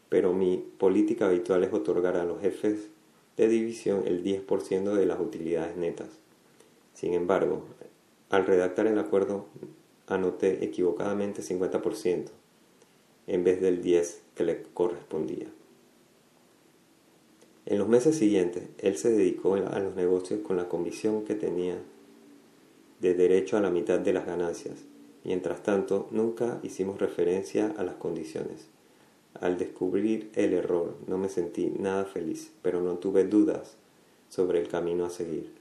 pero 0.08 0.32
mi 0.32 0.64
política 0.78 1.26
habitual 1.26 1.64
es 1.64 1.72
otorgar 1.72 2.16
a 2.16 2.24
los 2.24 2.40
jefes 2.40 2.88
de 3.36 3.48
división 3.48 4.04
el 4.06 4.22
10% 4.24 4.94
de 4.94 5.06
las 5.06 5.20
utilidades 5.20 5.76
netas. 5.76 6.08
Sin 6.94 7.14
embargo, 7.14 7.64
al 8.30 8.46
redactar 8.46 8.86
el 8.86 8.98
acuerdo 8.98 9.46
anoté 10.06 10.64
equivocadamente 10.64 11.42
50% 11.42 12.28
en 13.26 13.44
vez 13.44 13.60
del 13.60 13.82
10% 13.82 14.16
que 14.34 14.44
le 14.44 14.62
correspondía. 14.74 15.48
En 17.64 17.78
los 17.78 17.88
meses 17.88 18.16
siguientes, 18.16 18.64
él 18.78 18.96
se 18.96 19.10
dedicó 19.10 19.54
a 19.54 19.78
los 19.78 19.94
negocios 19.94 20.40
con 20.40 20.56
la 20.56 20.68
convicción 20.68 21.24
que 21.24 21.34
tenía 21.34 21.78
de 23.00 23.14
derecho 23.14 23.56
a 23.56 23.60
la 23.60 23.70
mitad 23.70 24.00
de 24.00 24.12
las 24.12 24.26
ganancias. 24.26 24.84
Mientras 25.24 25.62
tanto, 25.62 26.08
nunca 26.10 26.58
hicimos 26.62 26.98
referencia 27.00 27.72
a 27.76 27.84
las 27.84 27.94
condiciones. 27.94 28.66
Al 29.40 29.58
descubrir 29.58 30.30
el 30.34 30.52
error, 30.52 30.96
no 31.06 31.18
me 31.18 31.28
sentí 31.28 31.72
nada 31.78 32.04
feliz, 32.04 32.52
pero 32.62 32.80
no 32.80 32.94
tuve 32.96 33.24
dudas 33.24 33.76
sobre 34.28 34.60
el 34.60 34.68
camino 34.68 35.04
a 35.04 35.10
seguir. 35.10 35.52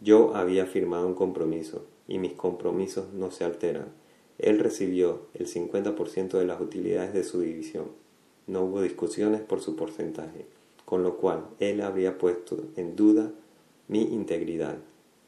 Yo 0.00 0.34
había 0.34 0.64
firmado 0.66 1.06
un 1.06 1.14
compromiso 1.14 1.84
y 2.08 2.18
mis 2.18 2.32
compromisos 2.32 3.12
no 3.12 3.30
se 3.30 3.44
alteran. 3.44 3.88
Él 4.38 4.58
recibió 4.58 5.26
el 5.34 5.46
50% 5.46 6.38
de 6.38 6.46
las 6.46 6.60
utilidades 6.60 7.12
de 7.12 7.24
su 7.24 7.40
división. 7.40 7.88
No 8.46 8.62
hubo 8.62 8.80
discusiones 8.80 9.42
por 9.42 9.60
su 9.60 9.76
porcentaje, 9.76 10.46
con 10.84 11.02
lo 11.02 11.16
cual 11.16 11.46
él 11.58 11.80
habría 11.80 12.18
puesto 12.18 12.58
en 12.76 12.96
duda 12.96 13.30
mi 13.88 14.02
integridad, 14.02 14.76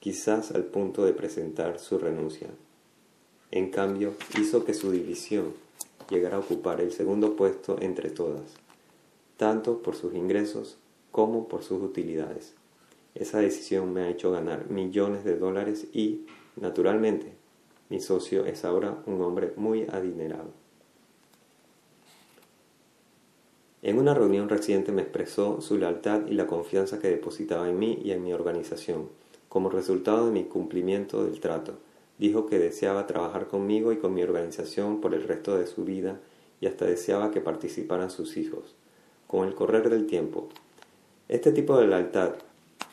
quizás 0.00 0.52
al 0.52 0.64
punto 0.64 1.04
de 1.04 1.12
presentar 1.12 1.78
su 1.78 1.98
renuncia. 1.98 2.48
En 3.50 3.70
cambio, 3.70 4.14
hizo 4.40 4.64
que 4.64 4.74
su 4.74 4.90
división 4.90 5.52
llegara 6.10 6.36
a 6.36 6.40
ocupar 6.40 6.80
el 6.80 6.92
segundo 6.92 7.36
puesto 7.36 7.76
entre 7.80 8.10
todas, 8.10 8.54
tanto 9.36 9.82
por 9.82 9.96
sus 9.96 10.14
ingresos 10.14 10.78
como 11.10 11.48
por 11.48 11.62
sus 11.62 11.82
utilidades. 11.82 12.54
Esa 13.14 13.38
decisión 13.38 13.92
me 13.92 14.02
ha 14.02 14.08
hecho 14.08 14.30
ganar 14.30 14.70
millones 14.70 15.24
de 15.24 15.36
dólares 15.36 15.86
y 15.92 16.24
Naturalmente, 16.56 17.32
mi 17.88 18.00
socio 18.00 18.44
es 18.44 18.64
ahora 18.64 19.02
un 19.06 19.22
hombre 19.22 19.54
muy 19.56 19.84
adinerado. 19.84 20.50
En 23.82 23.98
una 23.98 24.14
reunión 24.14 24.48
reciente 24.48 24.92
me 24.92 25.02
expresó 25.02 25.60
su 25.60 25.76
lealtad 25.76 26.28
y 26.28 26.34
la 26.34 26.46
confianza 26.46 27.00
que 27.00 27.08
depositaba 27.08 27.68
en 27.68 27.80
mí 27.80 28.00
y 28.04 28.12
en 28.12 28.22
mi 28.22 28.32
organización, 28.32 29.08
como 29.48 29.70
resultado 29.70 30.26
de 30.26 30.32
mi 30.32 30.44
cumplimiento 30.44 31.24
del 31.24 31.40
trato. 31.40 31.74
Dijo 32.16 32.46
que 32.46 32.60
deseaba 32.60 33.08
trabajar 33.08 33.48
conmigo 33.48 33.90
y 33.92 33.96
con 33.96 34.14
mi 34.14 34.22
organización 34.22 35.00
por 35.00 35.14
el 35.14 35.24
resto 35.24 35.58
de 35.58 35.66
su 35.66 35.84
vida 35.84 36.20
y 36.60 36.66
hasta 36.66 36.84
deseaba 36.84 37.32
que 37.32 37.40
participaran 37.40 38.10
sus 38.10 38.36
hijos. 38.36 38.76
Con 39.26 39.48
el 39.48 39.56
correr 39.56 39.90
del 39.90 40.06
tiempo, 40.06 40.48
este 41.28 41.50
tipo 41.50 41.76
de 41.76 41.88
lealtad 41.88 42.34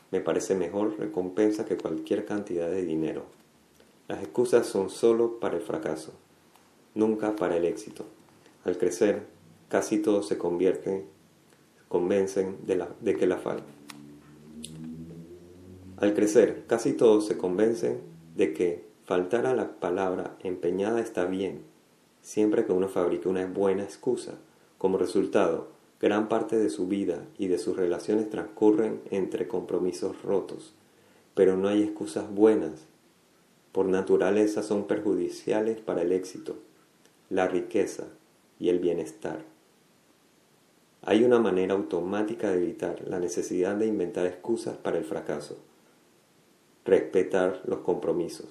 me 0.09 0.21
parece 0.21 0.55
mejor 0.55 0.97
recompensa 0.97 1.65
que 1.65 1.77
cualquier 1.77 2.25
cantidad 2.25 2.67
de 2.67 2.83
dinero. 2.83 3.25
Las 4.07 4.23
excusas 4.23 4.65
son 4.65 4.89
solo 4.89 5.39
para 5.39 5.57
el 5.57 5.61
fracaso, 5.61 6.13
nunca 6.95 7.35
para 7.35 7.57
el 7.57 7.65
éxito. 7.65 8.05
Al 8.65 8.79
crecer, 8.79 9.27
casi 9.69 9.99
todos 9.99 10.27
se 10.27 10.37
convierten, 10.37 11.05
convencen 11.87 12.57
de, 12.65 12.75
la, 12.75 12.89
de 12.99 13.15
que 13.15 13.27
la 13.27 13.37
falta. 13.37 13.71
Al 15.97 16.13
crecer, 16.13 16.63
casi 16.67 16.93
todos 16.93 17.27
se 17.27 17.37
convencen 17.37 18.01
de 18.35 18.53
que 18.53 18.85
faltar 19.05 19.45
a 19.45 19.55
la 19.55 19.79
palabra 19.79 20.37
empeñada 20.43 21.01
está 21.01 21.25
bien, 21.25 21.61
siempre 22.21 22.65
que 22.65 22.71
uno 22.71 22.87
fabrique 22.87 23.29
una 23.29 23.45
buena 23.45 23.83
excusa. 23.83 24.35
Como 24.77 24.97
resultado, 24.97 25.67
gran 25.99 26.29
parte 26.29 26.57
de 26.57 26.69
su 26.69 26.87
vida 26.87 27.25
y 27.37 27.47
de 27.47 27.57
sus 27.57 27.75
relaciones 27.75 28.29
transcurren 28.29 29.01
entre 29.11 29.47
compromisos 29.47 30.21
rotos, 30.23 30.73
pero 31.35 31.57
no 31.57 31.67
hay 31.67 31.83
excusas 31.83 32.33
buenas. 32.33 32.85
Por 33.71 33.85
naturaleza 33.87 34.63
son 34.63 34.87
perjudiciales 34.87 35.79
para 35.79 36.01
el 36.01 36.11
éxito, 36.11 36.55
la 37.29 37.47
riqueza 37.47 38.05
y 38.57 38.69
el 38.69 38.79
bienestar. 38.79 39.43
Hay 41.09 41.23
una 41.23 41.39
manera 41.39 41.73
automática 41.73 42.51
de 42.51 42.57
evitar 42.61 43.01
la 43.07 43.17
necesidad 43.17 43.75
de 43.75 43.87
inventar 43.87 44.27
excusas 44.27 44.77
para 44.77 44.99
el 44.99 45.05
fracaso. 45.05 45.57
Respetar 46.85 47.63
los 47.65 47.79
compromisos. 47.79 48.45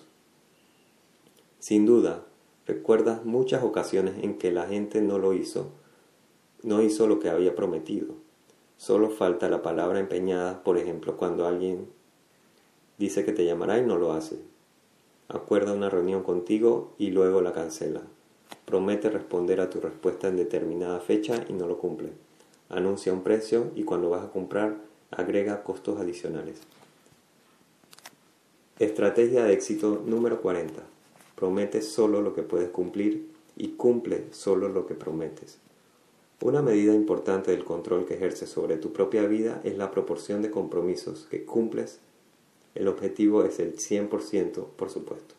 Sin 1.61 1.87
duda, 1.87 2.25
recuerdas 2.67 3.25
muchas 3.25 3.63
ocasiones 3.63 4.15
en 4.25 4.39
que 4.39 4.51
la 4.51 4.67
gente 4.67 5.01
no 5.01 5.21
lo 5.21 5.35
hizo, 5.35 5.71
no 6.65 6.83
hizo 6.83 7.07
lo 7.07 7.21
que 7.21 7.31
había 7.31 7.55
prometido. 7.55 8.17
Solo 8.77 9.11
falta 9.11 9.49
la 9.49 9.63
palabra 9.63 10.01
empeñada, 10.01 10.65
por 10.65 10.79
ejemplo, 10.79 11.17
cuando 11.17 11.47
alguien 11.47 11.87
dice 12.99 13.25
que 13.25 13.33
te 13.33 13.45
llamará 13.45 13.79
y 13.79 13.87
no 13.87 13.99
lo 13.99 14.15
hace. 14.15 14.37
Acuerda 15.29 15.75
una 15.75 15.91
reunión 15.91 16.25
contigo 16.25 16.93
y 16.99 17.13
luego 17.13 17.41
la 17.41 17.53
cancela. 17.53 18.03
Promete 18.65 19.11
responder 19.11 19.61
a 19.61 19.71
tu 19.71 19.79
respuesta 19.79 20.27
en 20.27 20.37
determinada 20.37 20.99
fecha 20.99 21.45
y 21.49 21.53
no 21.53 21.69
lo 21.69 21.79
cumple 21.79 22.27
anuncia 22.69 23.13
un 23.13 23.23
precio 23.23 23.71
y 23.75 23.85
cuando 23.85 24.11
vas 24.11 24.25
a 24.25 24.31
comprar 24.31 24.77
agrega 25.11 25.63
costos 25.63 25.99
adicionales. 25.99 26.59
Estrategia 28.79 29.45
de 29.45 29.55
éxito 29.55 30.03
número 30.07 30.41
40. 30.41 30.83
Promete 31.35 31.83
solo 31.83 32.21
lo 32.23 32.35
que 32.35 32.43
puedes 32.43 32.69
cumplir 32.71 33.29
y 33.57 33.69
cumple 33.71 34.27
solo 34.33 34.69
lo 34.69 34.87
que 34.87 34.95
prometes. 34.95 35.59
Una 36.41 36.63
medida 36.63 36.95
importante 36.95 37.51
del 37.51 37.65
control 37.65 38.07
que 38.07 38.15
ejerces 38.15 38.49
sobre 38.49 38.77
tu 38.77 38.93
propia 38.93 39.27
vida 39.27 39.61
es 39.65 39.77
la 39.77 39.91
proporción 39.91 40.43
de 40.43 40.53
compromisos 40.53 41.27
que 41.29 41.45
cumples. 41.45 41.99
El 42.77 42.87
objetivo 42.87 43.43
es 43.45 43.59
el 43.59 43.77
100%, 43.77 44.67
por 44.77 44.91
supuesto. 44.91 45.35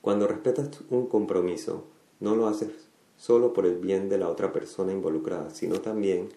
Cuando 0.00 0.26
respetas 0.26 0.70
un 0.90 1.06
compromiso, 1.06 1.84
no 2.18 2.34
lo 2.34 2.48
haces 2.48 2.85
solo 3.16 3.52
por 3.52 3.66
el 3.66 3.76
bien 3.76 4.08
de 4.08 4.18
la 4.18 4.28
otra 4.28 4.52
persona 4.52 4.92
involucrada, 4.92 5.50
sino 5.50 5.80
también 5.80 6.28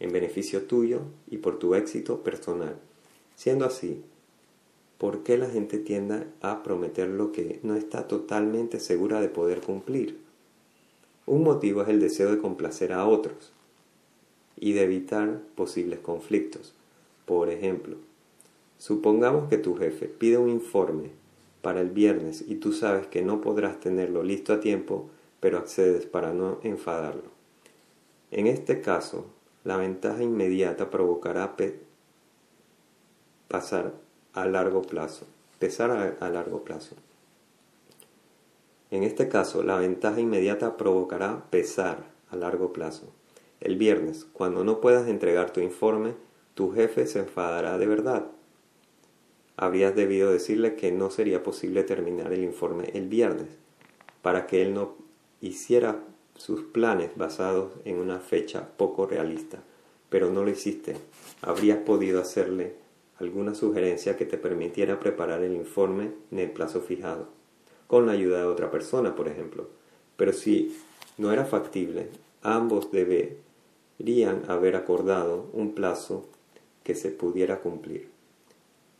en 0.00 0.12
beneficio 0.12 0.62
tuyo 0.62 1.00
y 1.30 1.38
por 1.38 1.58
tu 1.58 1.74
éxito 1.74 2.22
personal. 2.22 2.76
Siendo 3.36 3.64
así, 3.64 4.02
¿por 4.98 5.22
qué 5.22 5.38
la 5.38 5.48
gente 5.48 5.78
tiende 5.78 6.26
a 6.40 6.62
prometer 6.62 7.08
lo 7.08 7.32
que 7.32 7.60
no 7.62 7.74
está 7.74 8.08
totalmente 8.08 8.80
segura 8.80 9.20
de 9.20 9.28
poder 9.28 9.60
cumplir? 9.60 10.18
Un 11.26 11.42
motivo 11.42 11.82
es 11.82 11.88
el 11.88 12.00
deseo 12.00 12.30
de 12.30 12.38
complacer 12.38 12.92
a 12.92 13.06
otros 13.06 13.52
y 14.56 14.72
de 14.72 14.82
evitar 14.82 15.40
posibles 15.54 16.00
conflictos. 16.00 16.74
Por 17.24 17.48
ejemplo, 17.48 17.96
supongamos 18.78 19.48
que 19.48 19.56
tu 19.56 19.74
jefe 19.76 20.06
pide 20.06 20.36
un 20.36 20.50
informe 20.50 21.10
para 21.62 21.80
el 21.80 21.90
viernes 21.90 22.44
y 22.46 22.56
tú 22.56 22.72
sabes 22.72 23.06
que 23.06 23.22
no 23.22 23.40
podrás 23.40 23.80
tenerlo 23.80 24.22
listo 24.22 24.52
a 24.52 24.60
tiempo 24.60 25.08
pero 25.44 25.58
accedes 25.58 26.06
para 26.06 26.32
no 26.32 26.58
enfadarlo. 26.62 27.30
En 28.30 28.46
este 28.46 28.80
caso, 28.80 29.26
la 29.62 29.76
ventaja 29.76 30.22
inmediata 30.22 30.88
provocará 30.88 31.54
pasar 33.48 33.92
a 34.32 34.46
largo 34.46 34.80
plazo, 34.80 35.26
pesar 35.58 35.90
a, 35.90 36.16
a 36.26 36.30
largo 36.30 36.64
plazo. 36.64 36.96
En 38.90 39.02
este 39.02 39.28
caso, 39.28 39.62
la 39.62 39.76
ventaja 39.76 40.18
inmediata 40.18 40.78
provocará 40.78 41.44
pesar 41.50 42.06
a 42.30 42.36
largo 42.36 42.72
plazo. 42.72 43.12
El 43.60 43.76
viernes, 43.76 44.24
cuando 44.32 44.64
no 44.64 44.80
puedas 44.80 45.08
entregar 45.08 45.52
tu 45.52 45.60
informe, 45.60 46.14
tu 46.54 46.72
jefe 46.72 47.06
se 47.06 47.18
enfadará 47.18 47.76
de 47.76 47.86
verdad. 47.86 48.28
Habrías 49.58 49.94
debido 49.94 50.32
decirle 50.32 50.74
que 50.74 50.90
no 50.90 51.10
sería 51.10 51.42
posible 51.42 51.84
terminar 51.84 52.32
el 52.32 52.44
informe 52.44 52.92
el 52.94 53.08
viernes, 53.08 53.48
para 54.22 54.46
que 54.46 54.62
él 54.62 54.72
no 54.72 55.03
hiciera 55.46 56.02
sus 56.36 56.62
planes 56.62 57.10
basados 57.16 57.72
en 57.84 57.98
una 57.98 58.18
fecha 58.18 58.66
poco 58.76 59.06
realista, 59.06 59.62
pero 60.08 60.30
no 60.30 60.42
lo 60.42 60.50
hiciste. 60.50 60.96
Habrías 61.42 61.78
podido 61.78 62.20
hacerle 62.20 62.76
alguna 63.18 63.54
sugerencia 63.54 64.16
que 64.16 64.24
te 64.24 64.38
permitiera 64.38 64.98
preparar 64.98 65.42
el 65.42 65.54
informe 65.54 66.12
en 66.30 66.38
el 66.38 66.50
plazo 66.50 66.80
fijado, 66.80 67.28
con 67.86 68.06
la 68.06 68.12
ayuda 68.12 68.38
de 68.38 68.46
otra 68.46 68.70
persona, 68.70 69.14
por 69.14 69.28
ejemplo. 69.28 69.68
Pero 70.16 70.32
si 70.32 70.76
no 71.18 71.30
era 71.30 71.44
factible, 71.44 72.08
ambos 72.42 72.90
deberían 72.90 74.42
haber 74.48 74.76
acordado 74.76 75.50
un 75.52 75.74
plazo 75.74 76.26
que 76.82 76.94
se 76.94 77.10
pudiera 77.10 77.60
cumplir. 77.60 78.08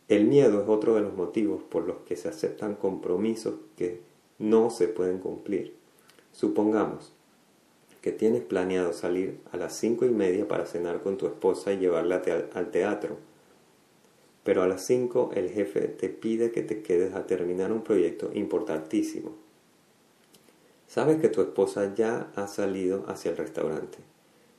El 0.07 0.25
miedo 0.25 0.61
es 0.61 0.69
otro 0.69 0.93
de 0.93 1.01
los 1.01 1.15
motivos 1.15 1.63
por 1.63 1.87
los 1.87 1.97
que 2.05 2.15
se 2.15 2.29
aceptan 2.29 2.75
compromisos 2.75 3.55
que 3.75 4.01
no 4.37 4.69
se 4.69 4.87
pueden 4.87 5.17
cumplir. 5.17 5.84
Supongamos 6.35 7.13
que 8.01 8.11
tienes 8.11 8.43
planeado 8.43 8.91
salir 8.91 9.39
a 9.53 9.57
las 9.57 9.73
cinco 9.73 10.05
y 10.05 10.09
media 10.09 10.49
para 10.49 10.65
cenar 10.65 11.01
con 11.01 11.15
tu 11.15 11.27
esposa 11.27 11.71
y 11.71 11.77
llevarla 11.77 12.21
al 12.53 12.71
teatro. 12.71 13.15
Pero 14.43 14.61
a 14.61 14.67
las 14.67 14.85
cinco 14.85 15.31
el 15.33 15.49
jefe 15.49 15.87
te 15.87 16.09
pide 16.09 16.51
que 16.51 16.61
te 16.61 16.83
quedes 16.83 17.13
a 17.13 17.25
terminar 17.25 17.71
un 17.71 17.85
proyecto 17.85 18.31
importantísimo. 18.33 19.31
Sabes 20.87 21.21
que 21.21 21.29
tu 21.29 21.41
esposa 21.41 21.95
ya 21.95 22.29
ha 22.35 22.47
salido 22.47 23.05
hacia 23.07 23.31
el 23.31 23.37
restaurante, 23.37 23.99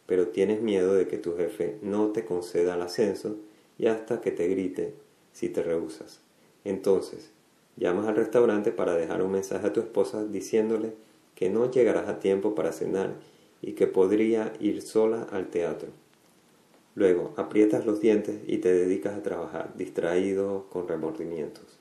pero 0.07 0.29
tienes 0.29 0.62
miedo 0.62 0.95
de 0.95 1.07
que 1.07 1.19
tu 1.19 1.37
jefe 1.37 1.77
no 1.83 2.09
te 2.09 2.25
conceda 2.25 2.77
el 2.77 2.81
ascenso 2.81 3.37
y 3.77 3.89
hasta 3.89 4.23
que 4.23 4.31
te 4.31 4.49
grite 4.49 4.95
si 5.35 5.51
te 5.51 5.62
rehusas. 5.62 6.21
Entonces, 6.65 7.33
llamas 7.77 8.09
al 8.09 8.17
restaurante 8.17 8.73
para 8.73 8.97
dejar 8.97 9.23
un 9.23 9.33
mensaje 9.33 9.67
a 9.67 9.75
tu 9.75 9.81
esposa 9.81 10.25
diciéndole 10.25 10.95
que 11.37 11.51
no 11.51 11.70
llegarás 11.70 12.09
a 12.09 12.18
tiempo 12.18 12.57
para 12.57 12.72
cenar 12.72 13.14
y 13.62 13.72
que 13.72 13.87
podría 13.87 14.53
ir 14.59 14.83
sola 14.83 15.22
al 15.31 15.49
teatro. 15.49 15.90
Luego 16.96 17.35
aprietas 17.37 17.85
los 17.85 18.01
dientes 18.01 18.40
y 18.46 18.59
te 18.59 18.72
dedicas 18.72 19.14
a 19.14 19.22
trabajar, 19.22 19.75
distraído 19.77 20.66
con 20.70 20.88
remordimientos. 20.88 21.79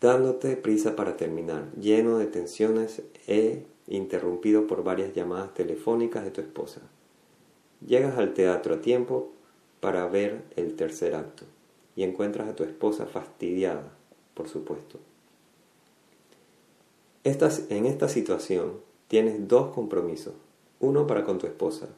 Dándote 0.00 0.56
prisa 0.56 0.96
para 0.96 1.16
terminar, 1.16 1.70
lleno 1.78 2.18
de 2.18 2.26
tensiones 2.26 3.02
e 3.28 3.66
interrumpido 3.86 4.66
por 4.66 4.82
varias 4.82 5.14
llamadas 5.14 5.54
telefónicas 5.54 6.24
de 6.24 6.30
tu 6.30 6.40
esposa. 6.40 6.80
Llegas 7.86 8.16
al 8.16 8.32
teatro 8.32 8.74
a 8.74 8.80
tiempo 8.80 9.32
para 9.80 10.06
ver 10.06 10.42
el 10.56 10.76
tercer 10.76 11.14
acto 11.14 11.44
y 11.94 12.04
encuentras 12.04 12.48
a 12.48 12.56
tu 12.56 12.64
esposa 12.64 13.04
fastidiada, 13.06 13.92
por 14.34 14.48
supuesto 14.48 14.98
en 17.24 17.86
esta 17.86 18.08
situación 18.08 18.80
tienes 19.06 19.46
dos 19.46 19.72
compromisos, 19.72 20.34
uno 20.80 21.06
para 21.06 21.24
con 21.24 21.38
tu 21.38 21.46
esposa 21.46 21.88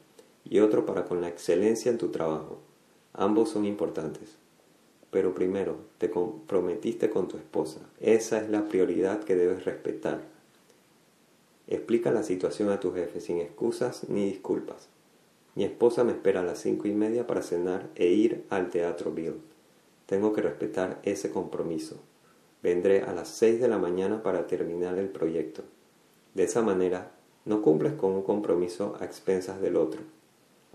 y 0.45 0.59
otro 0.59 0.85
para 0.85 1.07
con 1.07 1.23
la 1.23 1.29
excelencia 1.29 1.91
en 1.91 1.97
tu 1.97 2.09
trabajo. 2.09 2.59
Ambos 3.15 3.49
son 3.49 3.65
importantes. 3.65 4.37
Pero 5.11 5.35
primero, 5.35 5.77
te 5.97 6.11
comprometiste 6.11 7.09
con 7.09 7.29
tu 7.29 7.39
esposa. 7.39 7.81
Esa 8.01 8.43
es 8.43 8.51
la 8.51 8.69
prioridad 8.69 9.25
que 9.25 9.37
debes 9.37 9.65
respetar. 9.65 10.21
Explica 11.69 12.11
la 12.11 12.23
situación 12.23 12.69
a 12.69 12.81
tu 12.81 12.93
jefe 12.93 13.21
sin 13.21 13.39
excusas 13.39 14.07
ni 14.09 14.27
disculpas. 14.27 14.89
Mi 15.55 15.65
esposa 15.65 16.05
me 16.05 16.13
espera 16.13 16.41
a 16.41 16.45
las 16.45 16.59
cinco 16.59 16.89
y 16.89 16.93
media 16.93 17.27
para 17.27 17.43
cenar 17.43 17.89
e 17.95 18.09
ir 18.09 18.45
al 18.51 18.69
teatro 18.69 19.13
Bill. 19.13 19.41
Tengo 20.05 20.35
que 20.35 20.43
respetar 20.43 21.01
ese 21.05 21.31
compromiso. 21.31 21.97
Vendré 22.65 23.03
a 23.03 23.13
las 23.13 23.29
6 23.29 23.61
de 23.61 23.69
la 23.69 23.77
mañana 23.77 24.23
para 24.23 24.47
terminar 24.47 24.99
el 24.99 25.11
proyecto. 25.11 25.63
De 26.33 26.45
esa 26.45 26.63
manera 26.63 27.11
No 27.45 27.61
cumples 27.61 27.93
con 27.93 28.13
un 28.13 28.23
compromiso 28.23 28.97
a 28.99 29.05
expensas 29.05 29.61
del 29.61 29.77
otro. 29.77 30.01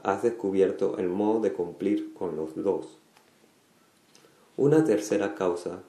Has 0.04 0.22
descubierto 0.22 1.00
el 1.00 1.10
modo 1.10 1.40
de 1.40 1.52
cumplir 1.52 2.14
con 2.14 2.36
los 2.36 2.56
dos. 2.56 3.00
Una 4.56 4.84
tercera 4.84 5.34
causa 5.34 5.82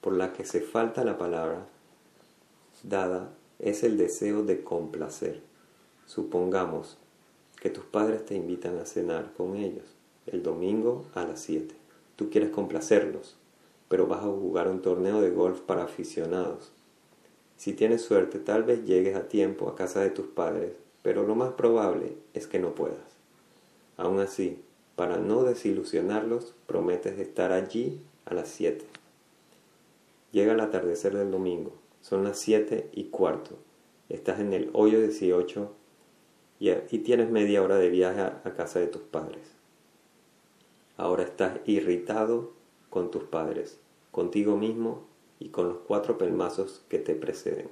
por 0.00 0.12
la 0.12 0.32
que 0.32 0.44
se 0.44 0.60
falta 0.60 1.02
la 1.02 1.18
palabra 1.18 1.66
dada 2.84 3.30
es 3.58 3.82
el 3.82 3.98
deseo 3.98 4.44
de 4.44 4.62
complacer. 4.62 5.40
Supongamos 6.06 6.98
que 7.60 7.70
tus 7.70 7.84
padres 7.84 8.24
te 8.24 8.36
invitan 8.36 8.78
a 8.78 8.86
cenar 8.86 9.32
con 9.36 9.56
ellos 9.56 9.86
el 10.26 10.44
domingo 10.44 11.06
a 11.14 11.24
las 11.24 11.40
7. 11.40 11.74
Tú 12.14 12.30
quieres 12.30 12.50
complacerlos, 12.50 13.34
pero 13.88 14.06
vas 14.06 14.20
a 14.20 14.28
jugar 14.28 14.68
un 14.68 14.82
torneo 14.82 15.20
de 15.20 15.30
golf 15.30 15.60
para 15.60 15.84
aficionados. 15.84 16.72
Si 17.56 17.72
tienes 17.72 18.02
suerte, 18.02 18.38
tal 18.38 18.62
vez 18.62 18.84
llegues 18.84 19.16
a 19.16 19.28
tiempo 19.28 19.68
a 19.68 19.74
casa 19.74 20.00
de 20.00 20.10
tus 20.10 20.26
padres, 20.26 20.72
pero 21.02 21.26
lo 21.26 21.34
más 21.34 21.52
probable 21.54 22.16
es 22.34 22.46
que 22.46 22.58
no 22.58 22.74
puedas. 22.74 23.16
Aún 23.96 24.20
así, 24.20 24.62
para 24.94 25.16
no 25.16 25.42
desilusionarlos, 25.42 26.54
prometes 26.66 27.18
estar 27.18 27.52
allí 27.52 28.00
a 28.26 28.34
las 28.34 28.48
7. 28.48 28.84
Llega 30.32 30.52
el 30.52 30.60
atardecer 30.60 31.16
del 31.16 31.30
domingo, 31.30 31.72
son 32.00 32.24
las 32.24 32.38
7 32.38 32.90
y 32.92 33.04
cuarto. 33.04 33.56
Estás 34.08 34.40
en 34.40 34.52
el 34.52 34.70
hoyo 34.72 35.00
18 35.00 35.72
y, 36.60 36.98
tienes 36.98 37.30
media 37.30 37.62
hora 37.62 37.76
de 37.76 37.88
viaje 37.88 38.20
a 38.20 38.54
casa 38.56 38.80
de 38.80 38.86
tus 38.86 39.02
padres. 39.02 39.58
Ahora 40.96 41.22
estás 41.22 41.60
irritado 41.64 42.57
con 42.90 43.10
tus 43.10 43.24
padres, 43.24 43.78
contigo 44.10 44.56
mismo 44.56 45.02
y 45.40 45.48
con 45.48 45.68
los 45.68 45.78
cuatro 45.86 46.18
pelmazos 46.18 46.82
que 46.88 46.98
te 46.98 47.14
preceden. 47.14 47.68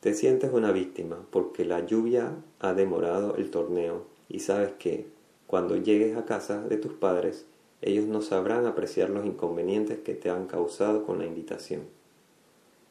Te 0.00 0.14
sientes 0.14 0.52
una 0.52 0.72
víctima 0.72 1.24
porque 1.30 1.64
la 1.64 1.86
lluvia 1.86 2.36
ha 2.58 2.74
demorado 2.74 3.36
el 3.36 3.50
torneo 3.50 4.04
y 4.28 4.40
sabes 4.40 4.72
que, 4.78 5.06
cuando 5.46 5.76
llegues 5.76 6.16
a 6.16 6.24
casa 6.24 6.62
de 6.66 6.76
tus 6.76 6.92
padres, 6.94 7.46
ellos 7.82 8.06
no 8.06 8.22
sabrán 8.22 8.66
apreciar 8.66 9.10
los 9.10 9.26
inconvenientes 9.26 9.98
que 9.98 10.14
te 10.14 10.30
han 10.30 10.46
causado 10.46 11.04
con 11.04 11.18
la 11.18 11.26
invitación. 11.26 11.82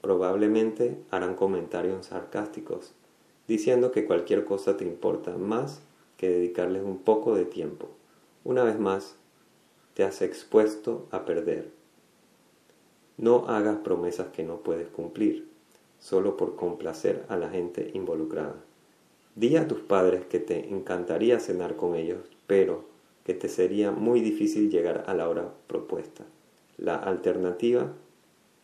Probablemente 0.01 0.97
harán 1.11 1.35
comentarios 1.35 2.07
sarcásticos, 2.07 2.93
diciendo 3.47 3.91
que 3.91 4.05
cualquier 4.05 4.45
cosa 4.45 4.77
te 4.77 4.85
importa 4.85 5.37
más 5.37 5.81
que 6.17 6.29
dedicarles 6.29 6.83
un 6.83 6.99
poco 6.99 7.35
de 7.35 7.45
tiempo. 7.45 7.89
Una 8.43 8.63
vez 8.63 8.79
más, 8.79 9.15
te 9.93 10.03
has 10.03 10.21
expuesto 10.21 11.07
a 11.11 11.25
perder. 11.25 11.69
No 13.17 13.45
hagas 13.47 13.77
promesas 13.77 14.27
que 14.27 14.43
no 14.43 14.57
puedes 14.57 14.87
cumplir, 14.87 15.47
solo 15.99 16.37
por 16.37 16.55
complacer 16.55 17.25
a 17.29 17.37
la 17.37 17.49
gente 17.49 17.91
involucrada. 17.93 18.55
Di 19.35 19.55
a 19.57 19.67
tus 19.67 19.79
padres 19.79 20.25
que 20.25 20.39
te 20.39 20.69
encantaría 20.69 21.39
cenar 21.39 21.75
con 21.75 21.95
ellos, 21.95 22.19
pero 22.47 22.85
que 23.23 23.33
te 23.33 23.49
sería 23.49 23.91
muy 23.91 24.21
difícil 24.21 24.69
llegar 24.69 25.03
a 25.07 25.13
la 25.13 25.29
hora 25.29 25.53
propuesta. 25.67 26.25
La 26.77 26.95
alternativa, 26.95 27.93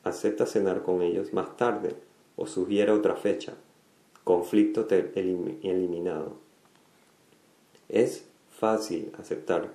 acepta 0.04 0.46
cenar 0.46 0.84
con 0.84 1.02
ellos 1.02 1.34
más 1.34 1.56
tarde 1.58 1.96
o 2.36 2.48
sugiere 2.48 2.92
otra 2.92 3.16
fecha. 3.16 3.54
Conflicto 4.24 4.88
eliminado. 4.90 6.34
Es 7.90 8.26
fácil 8.50 9.12
aceptar 9.20 9.72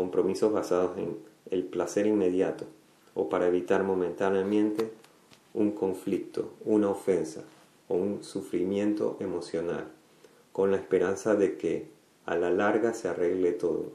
compromisos 0.00 0.50
basados 0.50 0.96
en 0.96 1.18
el 1.50 1.62
placer 1.62 2.06
inmediato 2.06 2.64
o 3.12 3.28
para 3.28 3.48
evitar 3.48 3.82
momentáneamente 3.84 4.90
un 5.52 5.72
conflicto, 5.72 6.54
una 6.64 6.88
ofensa 6.88 7.44
o 7.86 7.96
un 7.96 8.24
sufrimiento 8.24 9.18
emocional, 9.20 9.88
con 10.52 10.70
la 10.70 10.78
esperanza 10.78 11.34
de 11.34 11.58
que 11.58 11.88
a 12.24 12.34
la 12.34 12.50
larga 12.50 12.94
se 12.94 13.08
arregle 13.08 13.52
todo. 13.52 13.92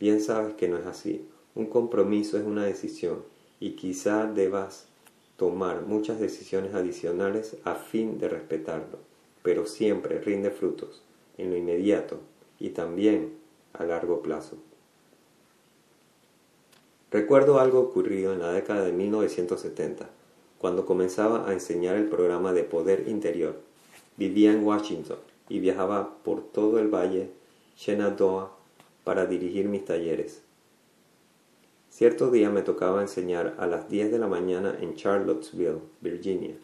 Bien 0.00 0.20
sabes 0.20 0.54
que 0.54 0.66
no 0.66 0.76
es 0.76 0.86
así. 0.86 1.24
Un 1.54 1.66
compromiso 1.66 2.36
es 2.36 2.44
una 2.44 2.64
decisión 2.64 3.22
y 3.60 3.76
quizá 3.76 4.26
debas 4.26 4.88
tomar 5.36 5.82
muchas 5.82 6.18
decisiones 6.18 6.74
adicionales 6.74 7.58
a 7.62 7.76
fin 7.76 8.18
de 8.18 8.28
respetarlo, 8.28 8.98
pero 9.44 9.66
siempre 9.66 10.18
rinde 10.18 10.50
frutos 10.50 11.04
en 11.38 11.50
lo 11.50 11.56
inmediato 11.56 12.18
y 12.58 12.70
también 12.70 13.34
a 13.72 13.84
largo 13.84 14.20
plazo. 14.20 14.56
Recuerdo 17.10 17.60
algo 17.60 17.80
ocurrido 17.80 18.32
en 18.32 18.40
la 18.40 18.52
década 18.52 18.84
de 18.84 18.92
1970, 18.92 20.08
cuando 20.58 20.86
comenzaba 20.86 21.48
a 21.48 21.52
enseñar 21.52 21.96
el 21.96 22.08
programa 22.08 22.52
de 22.52 22.64
Poder 22.64 23.08
Interior. 23.08 23.56
Vivía 24.16 24.52
en 24.52 24.64
Washington 24.64 25.18
y 25.48 25.58
viajaba 25.58 26.16
por 26.24 26.42
todo 26.42 26.78
el 26.78 26.88
valle 26.88 27.30
Shenandoah 27.76 28.50
para 29.04 29.26
dirigir 29.26 29.68
mis 29.68 29.84
talleres. 29.84 30.42
Cierto 31.90 32.30
día 32.30 32.50
me 32.50 32.62
tocaba 32.62 33.02
enseñar 33.02 33.54
a 33.58 33.66
las 33.66 33.88
10 33.88 34.10
de 34.10 34.18
la 34.18 34.26
mañana 34.26 34.76
en 34.80 34.96
Charlottesville, 34.96 35.78
Virginia, 36.00 36.56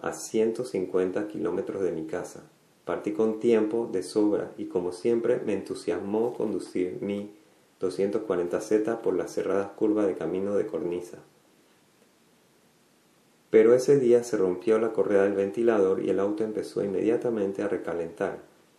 a 0.00 0.12
150 0.12 1.26
kilómetros 1.28 1.82
de 1.82 1.92
mi 1.92 2.04
casa. 2.04 2.44
Partí 2.84 3.12
con 3.12 3.40
tiempo 3.40 3.88
de 3.90 4.02
sobra 4.02 4.52
y 4.58 4.66
como 4.66 4.92
siempre 4.92 5.40
me 5.44 5.54
entusiasmó 5.54 6.34
conducir 6.34 6.98
mi 7.00 7.30
240Z 7.82 9.00
por 9.00 9.14
las 9.14 9.32
cerradas 9.32 9.72
curvas 9.72 10.06
de 10.06 10.14
camino 10.14 10.54
de 10.54 10.66
cornisa. 10.66 11.18
Pero 13.50 13.74
ese 13.74 13.98
día 13.98 14.24
se 14.24 14.38
rompió 14.38 14.78
la 14.78 14.94
correa 14.94 15.24
del 15.24 15.34
ventilador 15.34 16.02
y 16.02 16.08
el 16.08 16.20
auto 16.20 16.42
empezó 16.42 16.82
inmediatamente 16.82 17.62
a 17.62 17.68
recalentar. 17.68 18.38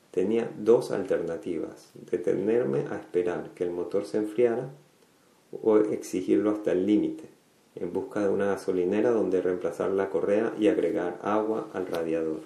Tenía 0.09 0.49
dos 0.57 0.89
alternativas, 0.89 1.91
detenerme 2.09 2.85
a 2.89 2.95
esperar 2.95 3.51
que 3.53 3.63
el 3.63 3.71
motor 3.71 4.05
se 4.05 4.17
enfriara 4.17 4.69
o 5.61 5.77
exigirlo 5.77 6.49
hasta 6.49 6.71
el 6.71 6.87
límite, 6.87 7.25
en 7.75 7.93
busca 7.93 8.21
de 8.21 8.29
una 8.29 8.47
gasolinera 8.47 9.11
donde 9.11 9.41
reemplazar 9.41 9.91
la 9.91 10.09
correa 10.09 10.53
y 10.59 10.69
agregar 10.69 11.19
agua 11.21 11.67
al 11.73 11.85
radiador. 11.85 12.41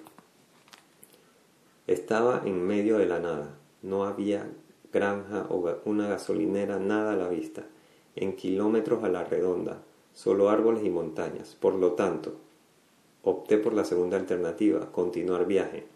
Estaba 1.86 2.42
en 2.44 2.66
medio 2.66 2.98
de 2.98 3.06
la 3.06 3.20
nada, 3.20 3.56
no 3.82 4.04
había 4.04 4.46
granja 4.98 5.46
o 5.48 5.80
una 5.84 6.08
gasolinera, 6.08 6.78
nada 6.78 7.12
a 7.12 7.16
la 7.16 7.28
vista, 7.28 7.64
en 8.16 8.34
kilómetros 8.34 9.04
a 9.04 9.08
la 9.08 9.22
redonda, 9.22 9.80
solo 10.12 10.50
árboles 10.50 10.84
y 10.84 10.90
montañas. 10.90 11.54
Por 11.54 11.74
lo 11.74 11.92
tanto, 11.92 12.34
opté 13.22 13.58
por 13.58 13.74
la 13.74 13.84
segunda 13.84 14.16
alternativa, 14.16 14.90
continuar 14.90 15.46
viaje, 15.46 15.86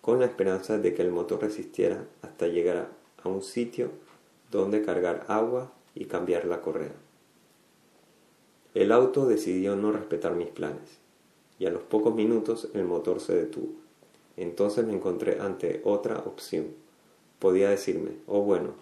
con 0.00 0.20
la 0.20 0.26
esperanza 0.26 0.78
de 0.78 0.94
que 0.94 1.02
el 1.02 1.10
motor 1.10 1.42
resistiera 1.42 2.06
hasta 2.22 2.46
llegar 2.46 2.88
a 3.22 3.28
un 3.28 3.42
sitio 3.42 3.90
donde 4.50 4.82
cargar 4.82 5.26
agua 5.28 5.72
y 5.94 6.06
cambiar 6.06 6.46
la 6.46 6.62
correa. 6.62 6.94
El 8.72 8.90
auto 8.90 9.26
decidió 9.26 9.76
no 9.76 9.92
respetar 9.92 10.34
mis 10.34 10.48
planes, 10.48 10.98
y 11.58 11.66
a 11.66 11.70
los 11.70 11.82
pocos 11.82 12.14
minutos 12.14 12.68
el 12.72 12.84
motor 12.84 13.20
se 13.20 13.34
detuvo. 13.34 13.74
Entonces 14.38 14.86
me 14.86 14.94
encontré 14.94 15.40
ante 15.40 15.82
otra 15.84 16.18
opción 16.18 16.85
podía 17.38 17.70
decirme, 17.70 18.12
oh 18.26 18.42
bueno, 18.42 18.74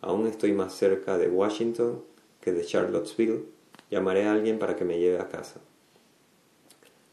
aún 0.00 0.26
estoy 0.26 0.52
más 0.52 0.74
cerca 0.74 1.18
de 1.18 1.28
Washington 1.28 2.02
que 2.40 2.52
de 2.52 2.64
Charlottesville, 2.64 3.44
llamaré 3.90 4.24
a 4.24 4.32
alguien 4.32 4.58
para 4.58 4.76
que 4.76 4.84
me 4.84 4.98
lleve 5.00 5.18
a 5.18 5.28
casa. 5.28 5.60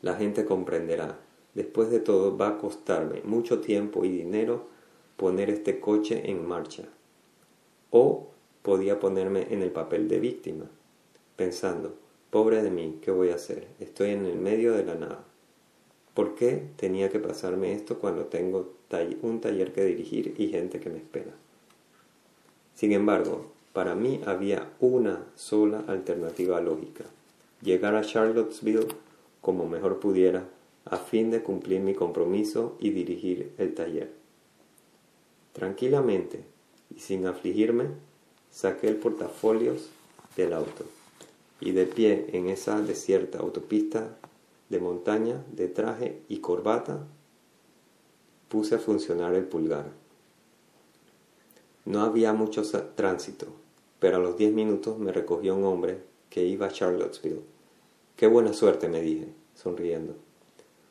La 0.01 0.15
gente 0.15 0.45
comprenderá, 0.45 1.17
después 1.55 1.89
de 1.89 1.99
todo 1.99 2.37
va 2.37 2.49
a 2.49 2.57
costarme 2.57 3.21
mucho 3.23 3.59
tiempo 3.59 4.05
y 4.05 4.09
dinero 4.09 4.67
poner 5.17 5.49
este 5.49 5.79
coche 5.79 6.29
en 6.29 6.45
marcha. 6.45 6.83
O 7.89 8.27
podía 8.61 8.99
ponerme 8.99 9.47
en 9.49 9.61
el 9.61 9.71
papel 9.71 10.07
de 10.07 10.19
víctima, 10.19 10.65
pensando, 11.35 11.95
pobre 12.29 12.61
de 12.61 12.69
mí, 12.69 12.99
¿qué 13.01 13.09
voy 13.11 13.29
a 13.29 13.35
hacer? 13.35 13.67
Estoy 13.79 14.11
en 14.11 14.25
el 14.25 14.37
medio 14.37 14.73
de 14.73 14.85
la 14.85 14.95
nada. 14.95 15.23
¿Por 16.13 16.35
qué 16.35 16.63
tenía 16.77 17.09
que 17.09 17.19
pasarme 17.19 17.73
esto 17.73 17.97
cuando 17.99 18.25
tengo 18.25 18.73
un 19.21 19.41
taller 19.41 19.73
que 19.73 19.83
dirigir 19.83 20.35
y 20.37 20.49
gente 20.49 20.79
que 20.79 20.89
me 20.89 20.97
espera? 20.97 21.31
Sin 22.75 22.91
embargo, 22.91 23.51
para 23.73 23.95
mí 23.95 24.21
había 24.25 24.71
una 24.79 25.25
sola 25.35 25.83
alternativa 25.87 26.61
lógica, 26.61 27.05
llegar 27.61 27.95
a 27.95 28.03
Charlottesville 28.03 28.87
como 29.41 29.67
mejor 29.67 29.99
pudiera 29.99 30.45
a 30.85 30.97
fin 30.97 31.31
de 31.31 31.41
cumplir 31.41 31.81
mi 31.81 31.95
compromiso 31.95 32.75
y 32.79 32.91
dirigir 32.91 33.51
el 33.57 33.73
taller. 33.73 34.11
Tranquilamente 35.53 36.43
y 36.95 36.99
sin 36.99 37.25
afligirme, 37.25 37.85
saqué 38.51 38.87
el 38.87 38.97
portafolios 38.97 39.89
del 40.35 40.53
auto 40.53 40.85
y 41.59 41.71
de 41.71 41.85
pie 41.85 42.27
en 42.33 42.49
esa 42.49 42.81
desierta 42.81 43.39
autopista 43.39 44.17
de 44.69 44.79
montaña, 44.79 45.43
de 45.51 45.67
traje 45.67 46.21
y 46.27 46.39
corbata, 46.39 47.05
puse 48.49 48.75
a 48.75 48.79
funcionar 48.79 49.35
el 49.35 49.45
pulgar. 49.45 49.91
No 51.85 52.01
había 52.01 52.33
mucho 52.33 52.63
tránsito, 52.95 53.47
pero 53.99 54.17
a 54.17 54.19
los 54.19 54.37
diez 54.37 54.53
minutos 54.53 54.97
me 54.99 55.11
recogió 55.11 55.55
un 55.55 55.65
hombre 55.65 55.99
que 56.29 56.43
iba 56.45 56.67
a 56.67 56.71
Charlottesville. 56.71 57.41
Qué 58.15 58.27
buena 58.27 58.53
suerte, 58.53 58.87
me 58.87 59.01
dije, 59.01 59.27
sonriendo. 59.55 60.15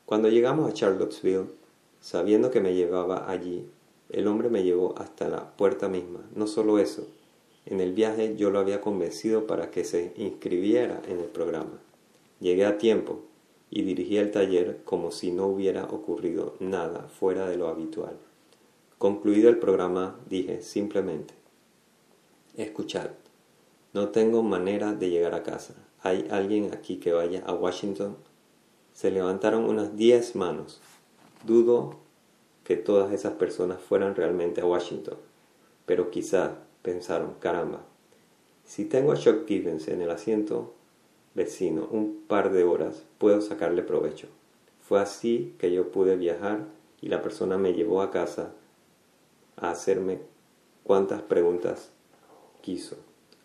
Cuando 0.05 0.29
llegamos 0.29 0.71
a 0.71 0.75
Charlottesville, 0.75 1.47
Sabiendo 2.03 2.51
que 2.51 2.61
me 2.61 2.75
llevaba 2.75 3.31
allí, 3.31 3.65
el 4.09 4.27
hombre 4.27 4.51
me 4.51 4.65
llevó 4.65 4.99
hasta 4.99 5.29
la 5.29 5.57
puerta 5.57 5.89
misma. 5.89 6.19
No 6.35 6.49
solo 6.49 6.81
eso, 6.81 7.07
en 7.65 7.81
el 7.81 7.93
viaje 7.93 8.35
yo 8.37 8.51
lo 8.51 8.59
había 8.59 8.81
convencido 8.81 9.47
para 9.47 9.71
que 9.71 9.85
se 9.85 10.13
inscribiera 10.17 11.01
en 11.07 11.21
el 11.21 11.27
programa. 11.27 11.79
Llegué 12.41 12.67
a 12.67 12.77
tiempo 12.77 13.21
y 13.75 13.83
dirigí 13.85 14.19
el 14.19 14.31
taller 14.31 14.83
como 14.85 15.11
si 15.11 15.33
no 15.33 15.47
hubiera 15.47 15.85
ocurrido 15.85 16.57
nada 16.61 17.09
fuera 17.09 17.49
de 17.49 17.57
lo 17.57 17.69
habitual. 17.69 18.19
Concluido 18.99 19.49
el 19.49 19.59
programa, 19.59 20.21
dije 20.29 20.61
simplemente, 20.61 21.33
escuchad, 22.55 23.09
no 23.95 24.11
tengo 24.11 24.43
manera 24.43 24.93
de 24.93 25.09
llegar 25.09 25.35
a 25.35 25.43
casa. 25.43 25.75
¿Hay 26.03 26.29
alguien 26.31 26.75
aquí 26.75 26.99
que 26.99 27.15
vaya 27.15 27.43
a 27.47 27.55
Washington? 27.55 28.19
Se 28.93 29.11
levantaron 29.11 29.65
unas 29.65 29.97
diez 29.97 30.37
manos. 30.37 30.83
Dudo 31.47 31.97
que 32.65 32.77
todas 32.77 33.11
esas 33.11 33.33
personas 33.33 33.81
fueran 33.81 34.15
realmente 34.15 34.61
a 34.61 34.67
Washington, 34.67 35.17
pero 35.87 36.11
quizá 36.11 36.59
pensaron, 36.83 37.35
caramba, 37.41 37.87
si 38.67 38.85
tengo 38.85 39.13
a 39.13 39.17
Chuck 39.17 39.47
Gibbons 39.49 39.89
en 39.89 40.03
el 40.03 40.11
asiento 40.11 40.75
vecino 41.35 41.88
un 41.90 42.23
par 42.27 42.53
de 42.53 42.64
horas, 42.64 43.05
puedo 43.18 43.40
sacarle 43.40 43.83
provecho. 43.83 44.29
Fue 44.81 45.01
así 45.01 45.55
que 45.59 45.73
yo 45.73 45.90
pude 45.90 46.16
viajar 46.16 46.66
y 47.01 47.09
la 47.09 47.23
persona 47.23 47.59
me 47.59 47.73
llevó 47.73 48.03
a 48.03 48.11
casa 48.11 48.53
a 49.57 49.71
hacerme 49.71 50.21
cuantas 50.83 51.23
preguntas 51.23 51.92
quiso. 52.61 52.97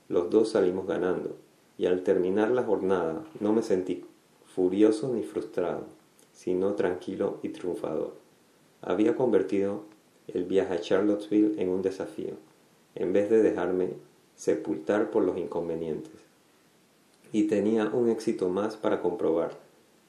Los 0.09 0.29
dos 0.29 0.49
salimos 0.49 0.87
ganando 0.87 1.37
y 1.77 1.85
al 1.85 2.03
terminar 2.03 2.51
la 2.51 2.63
jornada 2.63 3.23
no 3.39 3.53
me 3.53 3.61
sentí 3.61 4.05
furioso 4.45 5.13
ni 5.13 5.23
frustrado, 5.23 5.85
sino 6.33 6.73
tranquilo 6.73 7.39
y 7.43 7.49
triunfador. 7.49 8.15
Había 8.81 9.15
convertido 9.15 9.83
el 10.27 10.45
viaje 10.45 10.73
a 10.73 10.81
Charlottesville 10.81 11.61
en 11.61 11.69
un 11.69 11.81
desafío, 11.81 12.33
en 12.95 13.13
vez 13.13 13.29
de 13.29 13.41
dejarme 13.41 13.93
sepultar 14.35 15.11
por 15.11 15.23
los 15.23 15.37
inconvenientes. 15.37 16.26
Y 17.31 17.43
tenía 17.43 17.85
un 17.85 18.09
éxito 18.09 18.49
más 18.49 18.77
para 18.77 19.01
comprobar 19.01 19.57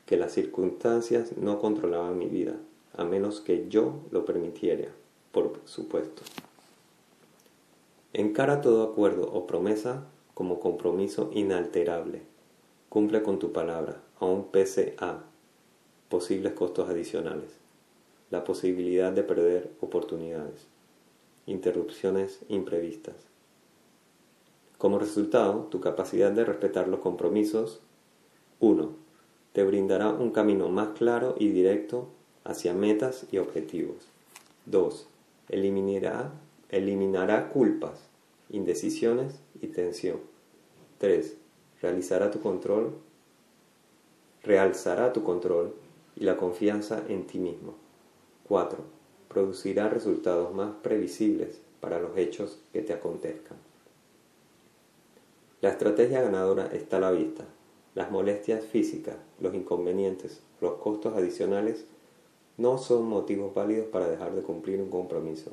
que 0.07 0.17
las 0.17 0.33
circunstancias 0.33 1.37
no 1.37 1.59
controlaban 1.59 2.19
mi 2.19 2.27
vida, 2.27 2.57
a 2.97 3.05
menos 3.05 3.41
que 3.41 3.69
yo 3.69 4.01
lo 4.11 4.25
permitiera, 4.25 4.89
por 5.33 5.61
supuesto. 5.65 6.23
Encara 8.15 8.63
todo 8.63 8.85
acuerdo 8.85 9.31
o 9.31 9.47
promesa 9.47 10.07
como 10.33 10.61
compromiso 10.61 11.31
inalterable. 11.35 12.23
Cumple 12.89 13.23
con 13.23 13.39
tu 13.39 13.53
palabra, 13.53 14.01
aun 14.19 14.45
pese 14.51 14.95
a 14.99 15.25
posibles 16.09 16.55
costos 16.55 16.89
adicionales, 16.89 17.51
la 18.31 18.45
posibilidad 18.45 19.13
de 19.13 19.23
perder 19.23 19.71
oportunidades, 19.81 20.67
interrupciones 21.45 22.41
imprevistas. 22.49 23.15
Como 24.79 24.99
resultado, 24.99 25.67
tu 25.71 25.81
capacidad 25.81 26.31
de 26.31 26.45
respetar 26.45 26.89
los 26.89 27.01
compromisos 27.01 27.81
1. 28.61 28.91
Te 29.53 29.65
brindará 29.65 30.09
un 30.09 30.31
camino 30.31 30.69
más 30.69 30.91
claro 30.97 31.35
y 31.39 31.49
directo 31.49 32.09
hacia 32.45 32.73
metas 32.73 33.27
y 33.31 33.39
objetivos. 33.39 34.09
2. 34.67 35.07
Eliminará, 35.51 36.33
eliminará 36.71 37.49
culpas, 37.49 38.09
indecisiones 38.51 39.41
y 39.61 39.67
tensión. 39.69 40.21
3. 40.99 41.37
Realizará 41.83 42.31
tu 42.31 42.41
control 42.41 42.93
realzará 44.49 45.13
tu 45.13 45.23
control 45.23 45.75
y 46.17 46.25
la 46.25 46.37
confianza 46.37 47.03
en 47.09 47.27
ti 47.27 47.39
mismo. 47.39 47.75
4. 48.49 48.79
Producirá 49.29 49.89
resultados 49.89 50.55
más 50.55 50.73
previsibles 50.83 51.61
para 51.81 52.01
los 52.01 52.17
hechos 52.17 52.59
que 52.73 52.81
te 52.81 52.93
acontezcan. 52.93 53.68
La 55.61 55.71
estrategia 55.71 56.23
ganadora 56.23 56.69
está 56.73 56.99
a 56.99 57.01
la 57.01 57.11
vista. 57.11 57.45
Las 57.97 58.13
molestias 58.13 58.65
físicas, 58.65 59.17
los 59.41 59.55
inconvenientes, 59.55 60.41
los 60.61 60.75
costos 60.75 61.17
adicionales 61.17 61.85
no 62.59 62.79
son 62.79 63.09
motivos 63.09 63.53
válidos 63.55 63.89
para 63.89 64.09
dejar 64.09 64.37
de 64.37 64.43
cumplir 64.43 64.81
un 64.81 64.89
compromiso. 64.89 65.51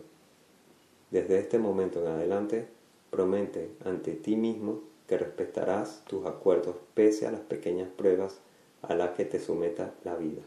Desde 1.09 1.39
este 1.39 1.57
momento 1.57 2.01
en 2.01 2.07
adelante, 2.07 2.67
promete 3.09 3.71
ante 3.83 4.11
ti 4.11 4.35
mismo 4.35 4.81
que 5.07 5.17
respetarás 5.17 6.03
tus 6.05 6.27
acuerdos 6.27 6.75
pese 6.93 7.25
a 7.25 7.31
las 7.31 7.41
pequeñas 7.41 7.89
pruebas 7.89 8.37
a 8.83 8.93
la 8.93 9.15
que 9.15 9.25
te 9.25 9.39
someta 9.39 9.95
la 10.03 10.15
vida. 10.15 10.41